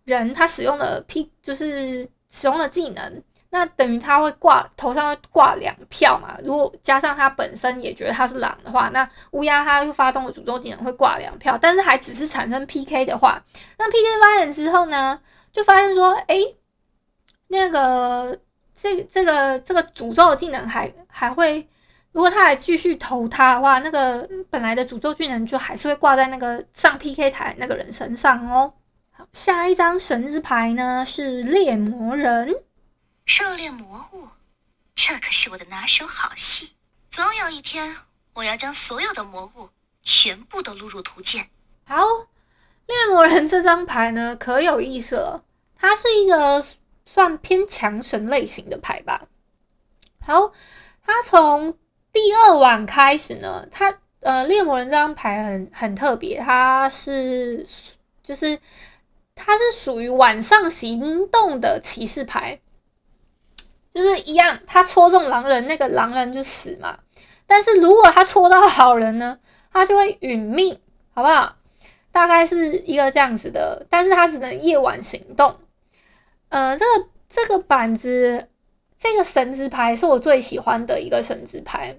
[0.04, 6.36] 人，他使用了 P，就是使用了技能，那等于他会挂头上会挂两票嘛。
[6.42, 13.42] 如果加上他本身也觉得他是狼的话，那乌鸦他又发动了诅咒技能会挂两票，但是还只是产生 PK 的话，
[13.78, 15.20] 那 PK 发言之后呢？
[15.52, 16.36] 就发现说，哎，
[17.48, 18.38] 那个
[18.80, 21.68] 这这个这个诅咒的技能还还会，
[22.12, 28.74] 如果他还继续投他的话，那个本来的诅咒技能就还是会挂在那个上 PK 台那个人身上哦。
[29.10, 32.54] 好，下一张神之牌呢是猎魔人，
[33.26, 34.28] 狩猎魔物，
[34.94, 36.72] 这可是我的拿手好戏。
[37.10, 37.96] 总有一天，
[38.34, 39.70] 我要将所有的魔物
[40.02, 41.48] 全部都录入图鉴。
[41.84, 41.96] 好。
[42.88, 45.44] 猎魔人这张牌呢，可有意思了。
[45.76, 46.64] 它是一个
[47.04, 49.28] 算偏强神类型的牌吧。
[50.20, 50.52] 好，
[51.04, 51.76] 它从
[52.12, 57.66] 第二晚开始呢，他呃猎魔人这张牌很很特别，它是
[58.22, 58.58] 就是
[59.34, 62.58] 它是属于晚上行动的骑士牌，
[63.92, 67.00] 就是一样，他戳中狼人，那个狼人就死嘛。
[67.46, 69.38] 但是如果他戳到好人呢，
[69.70, 70.80] 他就会殒命，
[71.14, 71.57] 好不好？
[72.18, 75.54] 大概是一个这样子的，但是他只能夜晚行动。
[76.48, 78.48] 呃，这个这个板子，
[78.98, 81.96] 这个神之牌是我最喜欢的一个神之牌。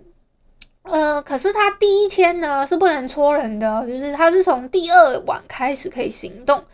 [0.81, 6.65] 呃，可是他第一天呢是不能戳人的，就是他是从第二晚开始可以行动。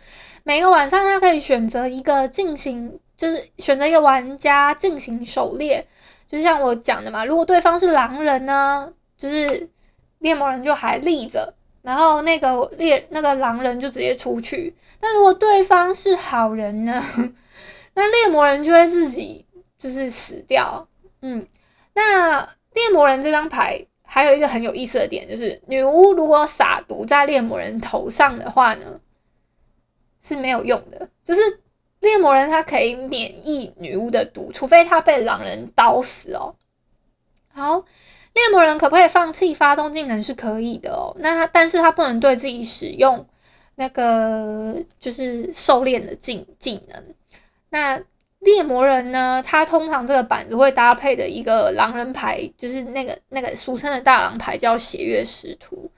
[0.42, 5.86] 每个晚上他可以选择一个进行，就是选择一个玩家进行狩猎。
[6.26, 9.70] 就像我讲的嘛，如果对方是狼人呢，就是
[10.18, 11.54] 猎魔人就还立着，
[11.86, 14.74] 然后那个猎那个狼人就直接出去。
[15.00, 17.00] 那如果对方是好人呢，
[17.94, 19.46] 那猎魔人就会自己
[19.78, 20.88] 就是死掉。
[21.22, 21.46] 嗯，
[21.94, 22.40] 那
[22.74, 23.86] 猎魔人这张牌。
[24.08, 29.00] 还有一个很有意思的点，就是女巫如果撒毒在猎魔人头上的话呢，
[30.22, 31.08] 是没有用的。
[31.24, 31.60] 就是
[31.98, 36.54] 猎魔人他可以免疫女巫的毒，除非他被狼人刀死哦。
[37.52, 37.84] 好，
[38.36, 40.22] 猎魔人可不可以放弃发动技能？
[40.22, 41.16] 是可以的哦。
[41.18, 43.26] 那他，但是他不能对自己使用
[43.74, 47.02] 那个就是狩猎的技技能。
[47.70, 48.00] 那。
[48.40, 55.90] 猎魔人呢，他通常这个板子会搭配的一个狼人牌，就是那个那个俗称的大狼牌，叫血月使徒。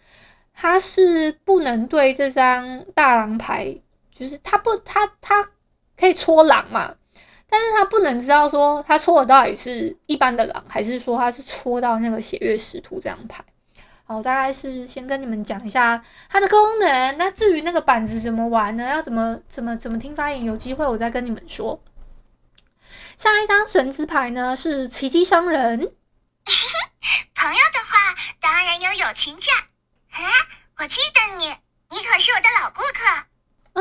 [0.54, 3.76] 他是不能对这张大狼牌，
[4.10, 5.50] 就是他不他他
[5.98, 6.94] 可以戳狼嘛，
[7.48, 13.44] 但是他不能知道说他戳的到底是一般的狼，还是说他是戳到那个血月使徒这张牌。
[14.04, 17.18] 好，大概是先跟你们讲一下它的功能。
[17.18, 18.84] 那至于那个板子怎么玩呢？
[18.88, 20.44] 要怎么怎么怎么听发言？
[20.44, 21.82] 有机会我再跟你们说。
[23.18, 25.78] 下一张神之牌呢是奇迹商人。
[27.34, 29.52] 朋友的话当然有友情价。
[30.10, 30.24] 啊，
[30.78, 31.48] 我记得你，
[31.90, 33.27] 你可是我的老顾客。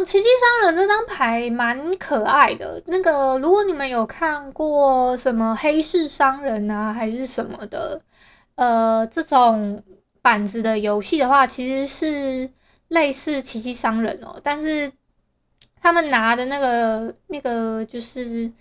[0.06, 0.26] 奇迹
[0.62, 2.82] 商人这张牌蛮可爱的。
[2.88, 8.02] 那个，如果你们有看过什么黑市商人啊，还是什么的，
[8.56, 9.84] 呃，这种
[10.22, 12.52] 板子的游戏的话，其实是
[12.88, 14.40] 类似奇迹商人哦。
[14.44, 14.92] 但是
[15.82, 18.52] 他们拿的那个那个就是。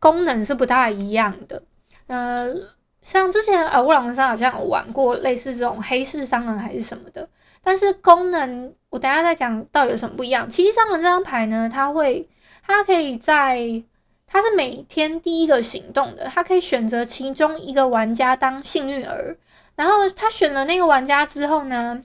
[0.00, 1.60] 功能是不大一样的，
[2.06, 2.54] 呃，
[3.02, 7.28] 像之前呃，乌龙山好像有玩过类似这种黑市商人还是什么的，
[7.62, 10.48] 但是功能我等下再讲到底有什么不一样。
[10.48, 12.28] 奇迹商人这张牌呢，它会，
[12.62, 13.82] 它可以在，
[14.26, 19.36] 它是每天第一个行动的，它可以选择其中一个玩家当幸运儿，
[19.76, 22.02] 然后他选了那个玩家之后呢，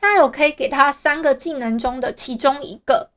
[0.00, 3.10] 他有可以给他三个技能中的其中一个。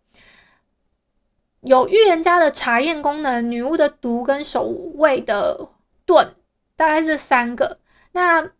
[1.61, 5.69] 有预言家的查验功能，女巫的毒跟守卫的
[6.05, 6.35] 盾，
[6.75, 7.79] 大概是三个。
[8.11, 8.51] 那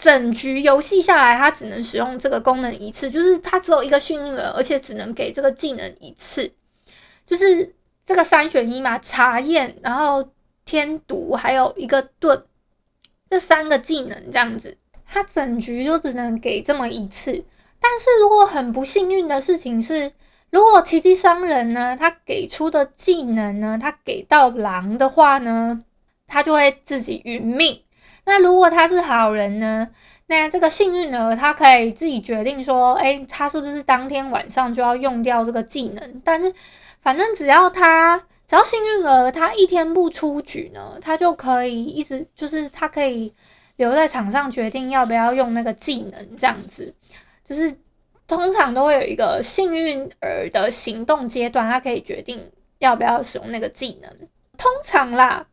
[0.00, 6.52] 整局游戏下来，他只能使用这个功能一次，就是他只有一个幸运儿，而且只能给这个技能一次，
[7.26, 7.74] 就是
[8.06, 10.30] 这个三选一嘛，查验，然后
[10.64, 12.44] 添毒，还有一个盾，
[13.28, 17.44] 这三个技能这样子，他整局就只能给这么一次。
[17.80, 20.12] 但是如果很不幸运的事情是，
[20.50, 25.82] 如果奇迹商人呢，他给出的技能呢，他给到狼的话呢，
[26.28, 27.82] 他就会自己殒命。
[28.28, 29.88] 那如果他是好人呢，
[30.26, 36.22] 那这个幸运儿他可以自己决定说，哎，他是不是当天晚上就要用掉这个技能？
[36.22, 36.54] 但是
[37.00, 43.32] 反正只要他只要幸运儿他一天不出局呢，他就可以一直就是他可以
[43.76, 46.94] 留在场上决定要不要用那个技能，这样子
[47.44, 47.76] 就是。
[48.28, 52.38] 通常都会有一个幸运儿的行动阶段，他可以决定
[52.78, 54.12] 要不要使用那个技能。
[54.58, 55.46] 通常啦，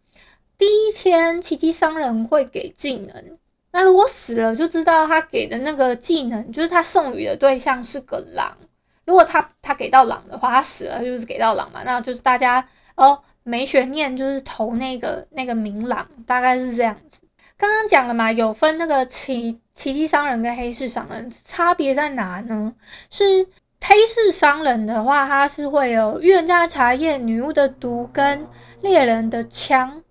[0.57, 3.37] 第一天奇迹商人会给技能，
[3.71, 8.57] 那如果死了就知道他给的那个技能就是他送予的对象是个狼。
[9.05, 17.19] 如果他他给到狼的话，他死了就是给到狼嘛，那就是大家哦没悬念，就是投那个那个明狼，大概是这样子。
[17.57, 22.73] 刚刚讲了嘛，有分那个奇奇迹商人跟黑市商人，差别在哪呢？
[23.11, 23.45] 是
[23.79, 28.47] 黑市商人的话，他是会有预言家查验、女巫的毒跟
[28.81, 30.01] 猎人的枪，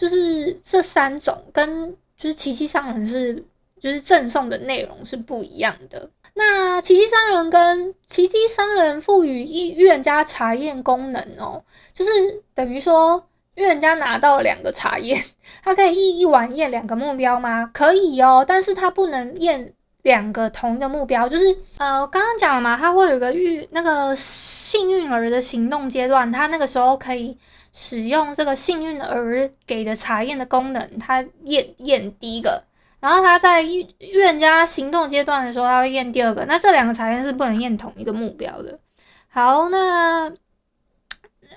[0.00, 3.44] 就是这三种，跟就是奇迹商人是
[3.78, 6.08] 就是赠送的内容是不一样的。
[6.32, 13.26] 那奇迹商人跟奇迹商人赋予预预言家查验功能哦，就是等于说。
[13.56, 15.22] 预言家拿到两个查验，
[15.62, 17.68] 他可以一一晚验两个目标吗？
[17.74, 21.28] 可以哦，但是他不能验两个同一个目标。
[21.28, 27.36] 就是呃，刚刚讲了嘛，他会有个预那个幸运儿的行动阶段，他那个时候可以
[27.72, 32.64] 使用这个幸运儿给的查验的功能，他验验第一个，
[32.98, 36.44] 然后他在预言家行动阶段的时候，他会验第二个。
[36.46, 38.78] 那这两个查验是不能验同一个目标的。
[39.28, 40.32] 好，那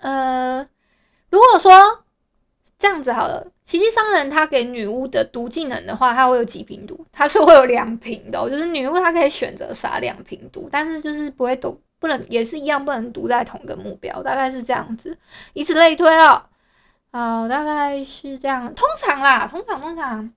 [0.01, 0.67] 呃，
[1.29, 2.03] 如果说
[2.77, 7.05] 这样子好了，奇迹商人他给女巫的毒技能的话，他会有几瓶毒？
[7.11, 11.81] 他是会有两瓶的，就是女巫她可以选择撒两瓶毒，但是就是不会毒。
[12.03, 15.17] 不能也是一样，不能读在同一个目标，大概是这样子，
[15.53, 16.43] 以此类推哦。
[17.13, 18.75] 好，大概是这样。
[18.75, 20.33] 通常啦，通常通常，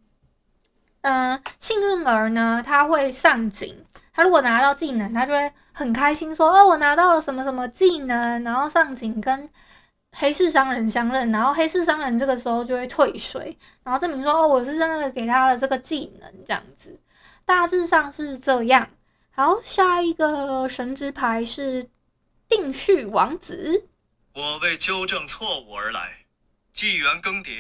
[1.01, 3.85] 嗯、幸运儿呢，他会上警。
[4.13, 9.49] 他如果拿到技能，他就会很开心说：“哦，我拿到了什么什么技能。”然后上警跟
[10.13, 16.97] 黑市商人相认，然后黑市商人这个时候就会退水，然后证明说：“哦，我是真的给他的这个技能。”这样子，
[17.45, 18.89] 大致上是这样。
[19.39, 21.91] 好，下一个神之牌是
[22.49, 23.87] 定序王子。
[24.35, 26.25] 我为纠正错误而来，
[26.73, 27.51] 纪元更迭，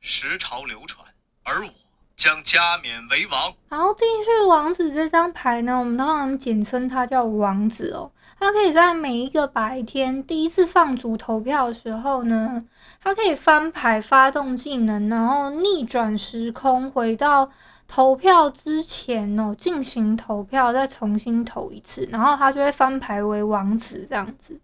[0.00, 1.06] 时潮流传，
[1.42, 1.72] 而我
[2.16, 3.52] 将加冕为王。
[3.68, 8.10] 好，定序王子这张牌呢，我们通常简称它叫王子哦。
[8.40, 12.64] 它可以在每一个白天第一次放逐投票的时候呢，
[13.02, 17.52] 它可以翻牌发动技能，然后逆转时空回到。
[17.88, 24.60] 投票之前哦，进行投票，再重新投一次，然后他就会翻牌为王子这样子。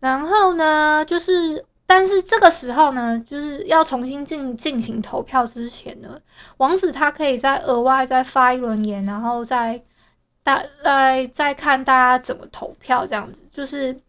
[0.00, 6.18] 然后呢，就是，但是这个时候呢，就是要重新进进行投票之前呢，
[6.56, 9.82] 王子他可以再额外再发一轮言，然后再
[10.42, 14.00] 大再再看大家怎么投票这样子，就是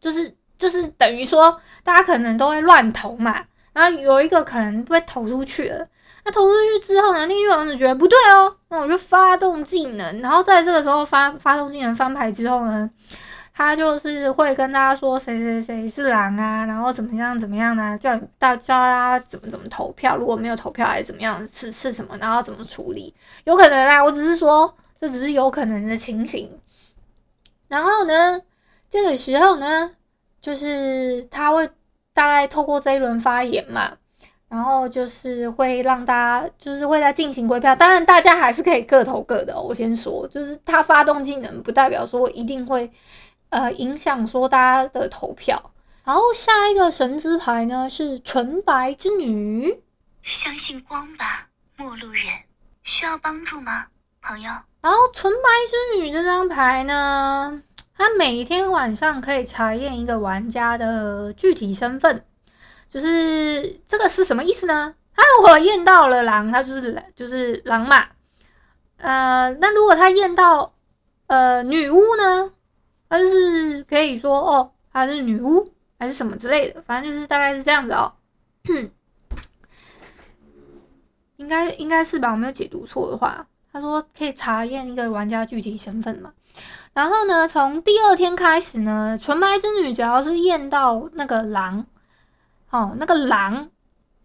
[0.00, 5.86] 就是就是等于说大家可能都会乱投嘛，然后有一个可能被投出去了。
[6.28, 12.90] 那投出去之后呢，那个王子觉得不对哦，那我就发动技能，然后在这个时候发发动技能翻牌之后呢，
[13.54, 17.96] 他就是会跟大家说谁谁谁是狼啊，然后怎么样怎么样呢？
[17.96, 23.14] 叫大家怎么怎么投票，如果没有投票还是怎么样是是什么，然后怎么处理？
[23.44, 26.60] 有可能啦，我只是说这只是有可能的情形。
[27.68, 28.42] 然后呢，
[28.90, 29.92] 这个时候呢，
[30.42, 31.70] 就是他会
[32.12, 33.92] 大概透过这一轮发言嘛。
[34.48, 37.76] 然后就是会让大家，就是会在进行归票。
[37.76, 39.60] 当然，大家还是可以各投各的哦。
[39.60, 42.90] 我先说，就是它发动技能，不代表说一定会
[43.50, 45.72] 呃影响说大家的投票。
[46.04, 49.82] 然后下一个神之牌呢是纯白之女，
[50.22, 52.24] 相信光吧，陌路人。
[52.82, 53.88] 需要帮助吗，
[54.22, 54.50] 朋友？
[54.80, 57.62] 然后纯白之女这张牌呢，
[57.94, 62.24] 它每天晚上可以查验一个玩家的具体身份。
[62.88, 64.94] 就是这个是什么意思呢？
[65.14, 68.06] 他如果验到了狼，他就是就是狼嘛。
[68.98, 70.72] 呃，那如果他验到
[71.26, 72.52] 呃女巫呢？
[73.08, 78.12] 他就是可以说哦，他是女巫还是什么之类的，反正就是大概是这样子哦。
[81.36, 83.46] 应该应该是吧，我没有解读错的话。
[83.72, 86.32] 他说可以查验一个玩家具体身份嘛。
[86.92, 91.86] 然后呢，从第二天开始呢，纯白之女只要是验到那个狼。
[92.70, 93.70] 哦，那个狼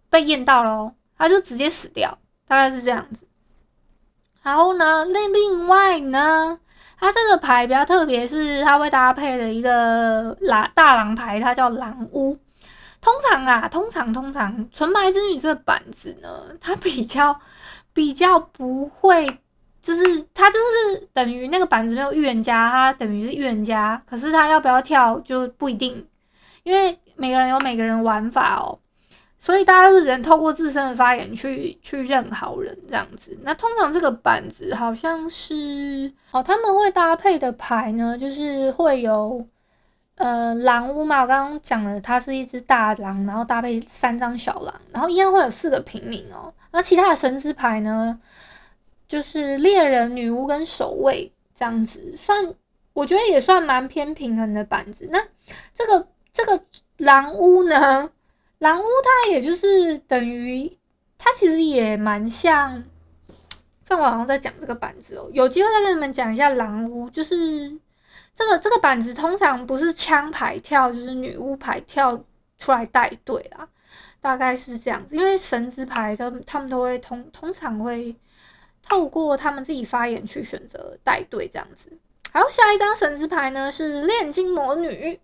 [0.10, 3.26] 被验到了，他就直接死掉，大概是这样子。
[4.42, 6.60] 然后呢，另另外呢，
[7.00, 12.38] 它这个牌比较特别，是它会搭配的一个狼大狼牌，它叫狼屋。
[13.00, 17.40] 通常啊，通常通常，纯白之女这个板子呢，它比较
[17.94, 19.40] 比较不会，
[19.82, 26.06] 就是它就是等于那个板子没有预言家，它等于是预言家，可是它要不要跳就不一定，
[26.64, 27.00] 因为。
[27.16, 28.80] 每个人有每个人玩法哦，
[29.38, 33.38] 所以大家都是只能透过自身的发言去去认好人这样子。
[33.44, 39.46] 那通常这个板子好像是哦，他们会搭配的牌呢，就是会有
[40.16, 46.54] 呃狼屋嘛，我刚刚讲了，它是一只大狼，然后搭配三张小狼，然后一样会有四个平民哦。
[46.72, 48.20] 那其他的神之牌呢，
[49.08, 52.54] 就是猎人、女巫跟守卫这样子，算
[52.94, 55.08] 我觉得也算蛮偏平衡的板子。
[55.12, 55.20] 那
[55.74, 56.64] 这个这个。
[57.04, 58.10] 狼巫呢？
[58.60, 60.78] 狼巫它也就是等于，
[61.18, 62.84] 它其实也蛮像。
[63.84, 67.10] 在网上在讲这个板子哦，有机会再跟你们讲一下狼巫。
[67.10, 67.70] 就是
[68.34, 72.18] 这个这个板子通常不是枪牌跳，就是女巫牌跳
[72.58, 73.68] 出来带队啦，
[74.22, 75.18] 大概是这样子。
[75.18, 78.16] 因为神之牌他他们都会通通常会
[78.82, 81.92] 透过他们自己发言去选择带队这样子。
[82.32, 85.20] 好，下一张神之牌呢是炼金魔女。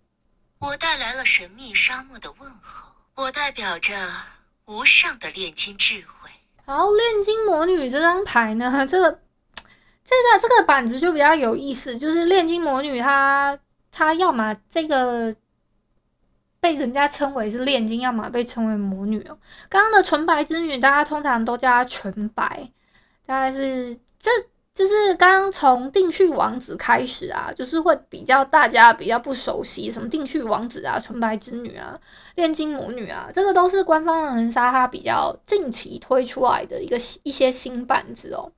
[0.60, 3.94] 我带来了神秘沙漠的问候，我代表着
[4.66, 6.30] 无上的炼金智慧。
[6.66, 9.10] 好，炼金魔女这张牌呢， 这个
[10.04, 13.58] 这个这个板子就比较有意思，就是炼金魔女她
[13.90, 15.34] 她要么这个
[16.60, 19.38] 被人家称为是炼金，要么被称为魔女哦。
[19.70, 22.70] 刚刚的纯白之女，大家通常都叫她纯白，
[23.24, 24.30] 大概是这。
[24.72, 31.98] 就是刚刚从定序王子开始啊，就是会比较大家比较不熟悉，什么定序王子啊、纯白之女啊、
[32.36, 38.52] 炼金魔女啊，这个都是官方人杀他比较近期推出来的一个一些新版子哦。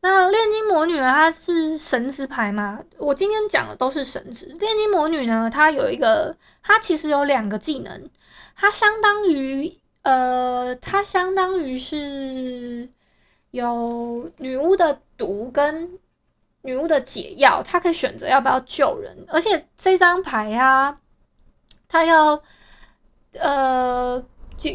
[0.00, 2.80] 那炼金魔女呢，它是神职牌嘛？
[2.98, 4.46] 我今天讲的都是神职。
[4.58, 8.10] 炼金魔女呢，它有一个，它其实有两个技能，
[8.56, 12.88] 它相当于呃，它相当于是。
[13.52, 15.98] 有女巫的毒跟
[16.62, 20.98] 女巫的解药，她可以选择要不要救人，而且这张牌啊，
[21.86, 22.42] 它要
[23.38, 24.24] 呃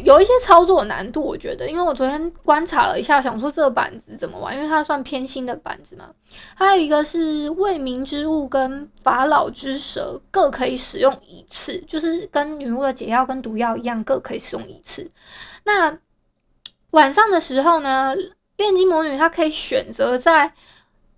[0.04, 6.10] 有一些操作难度，我觉得，因为我昨天观察了一下，想说这个板子怎么玩，因为它算偏心的板子嘛。
[6.54, 15.10] 还有一个是未明之物跟法老之蛇各可以使用一次，就是跟女巫的解药跟毒药一样，各可以使用一次。
[15.64, 15.98] 那
[16.90, 18.14] 晚上的时候呢？
[18.58, 20.52] 炼金魔女，她可以选择在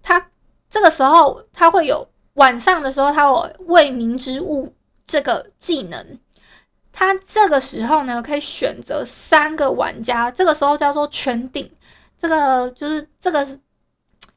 [0.03, 0.31] 她
[0.71, 4.73] 这个时候，她会有晚上的时候，她有未明之物
[5.05, 6.21] 这个技能。
[6.93, 11.73] 她这个时候呢，可以选择三个玩家，这个时候叫做圈定。
[12.19, 13.47] 这个就是这个，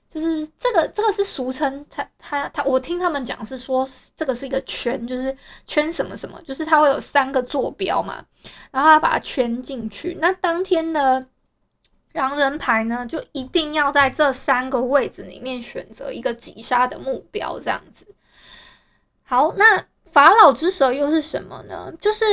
[0.09, 1.85] 就是这个这个是俗称。
[1.89, 5.35] 他他他，我听他们讲是说，这个是一个圈，就是
[5.67, 8.23] 圈什么什么，就是它会有三个坐标嘛，
[8.71, 10.17] 然后要把它圈进去。
[10.21, 11.27] 那当天呢？
[12.13, 18.07] 狼人牌呢，就一定要在这三个位置里面选择一个击杀的目标，这样子。
[19.23, 21.91] 好，那法老之蛇又是什么呢？
[21.99, 22.23] 就是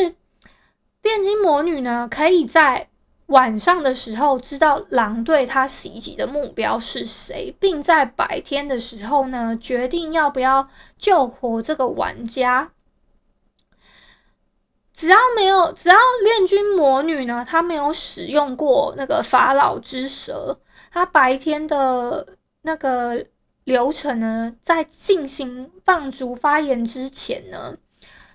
[1.02, 2.88] 炼金魔女呢，可以在
[3.26, 10.68] 晚上的时候知道狼对他袭击的目标是谁，并在白天的时候呢，决定要不要
[10.98, 12.72] 救活这个玩家。
[15.00, 23.24] 只要没有，只要炼金魔女呢，她没有使用过那个法老之蛇，她白天的那个
[23.64, 27.78] 流程呢，在进行放逐发言之前呢，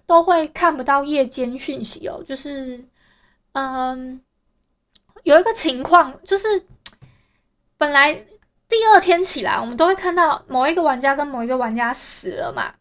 [0.08, 2.24] 都会看不到夜间讯息哦。
[2.26, 2.84] 就是，
[3.52, 4.20] 嗯，
[5.22, 6.66] 有一个情况，就是
[7.78, 8.26] 本来
[8.68, 12.74] 第二天起来，我们都会看到某一个玩家跟某一个玩家死了嘛。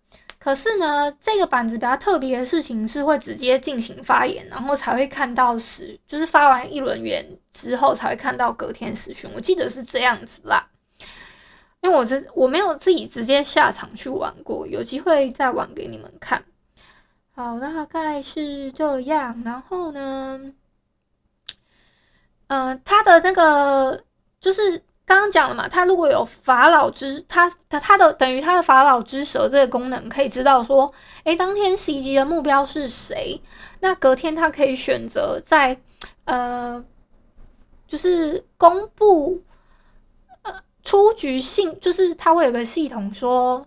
[0.44, 9.30] 可是呢，这个板子比较特别的事情是会直接进行发言，然后才会看到时，就是发完一轮言之后才会看到隔天死讯。
[9.34, 10.68] 我记得是这样子啦，
[11.80, 16.44] 因为我是我没有自己直接下场去玩过，有机会再玩给你们看。
[17.34, 19.40] 好，大概是这样。
[19.46, 20.38] 然后呢，
[22.48, 24.04] 嗯、呃，他的那个
[24.38, 24.83] 就是。
[25.06, 30.90] 刚刚讲了嘛，他如果有法老之，他他他的等于他的法老之蛇这个功能，可以知道说，
[31.24, 33.40] 诶，当天袭击的目标是谁？
[33.80, 35.76] 那隔天他可以选择在
[36.24, 36.82] 呃，
[37.86, 39.42] 就是公布
[40.42, 43.66] 呃出局信，就是他会有个系统说，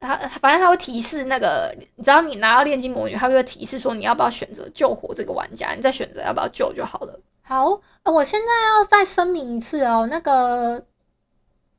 [0.00, 7.20] 他反正他会提示那个，只要你拿到炼金魔女，他就会提示说你要不要选择救活这个玩家，你再选择要不要救就好了。
[7.46, 10.86] 好，我现在要再声明一次哦，那个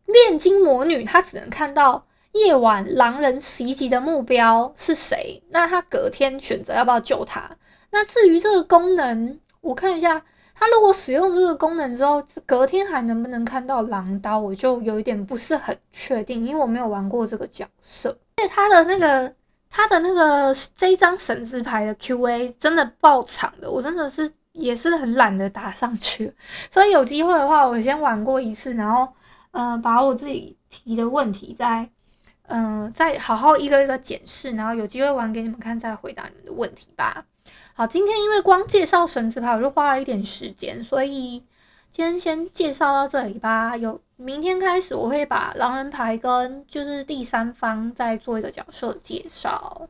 [0.05, 7.49] 炼金魔女她只能看到夜晚狼人袭击的目标是谁，那她隔天选择要不要救他。
[7.89, 18.15] 那至于这个功能，我看一下，他如果使用这个功能之后，隔天还能不能看到狼刀，我就有一点不是很确定，因为我没有玩过这个角色。
[18.35, 19.33] 而且他的那个
[19.71, 24.31] 他的那个这一张神之牌的 QA 真的爆长的，我真的是。
[24.55, 26.33] 也是很懒得打上去，
[26.71, 29.13] 所以有机会的话，我先玩过一次，然后，
[29.51, 31.89] 嗯、呃，把我自己提的问题再，
[32.47, 37.25] 嗯、再好好一个一个检视，然后有机会玩给你们看，再回答你们的问题吧。
[37.73, 41.43] 好，今天因为光介绍神之牌，我就花了一点时间，所以
[41.91, 43.75] 今天先介绍到这里吧。
[43.75, 49.89] 有明天开始，我会把狼人牌跟就是第三方再做一个角色介绍。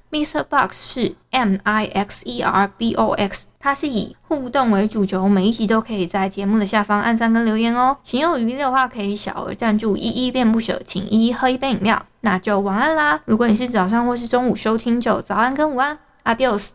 [0.11, 0.43] Mr.
[0.43, 7.95] Box 是 M I X E R B O X，它是以互动为主轴，每一集都可以在节目的下方按赞跟留言哦。
[8.03, 12.05] 情有余力的话，可以小额赞助依依恋不舍，请依依喝一杯饮料。
[12.19, 13.21] 那就晚安啦！
[13.23, 16.71] 如果你是早上或是中午收听，就早安跟午安，Adios。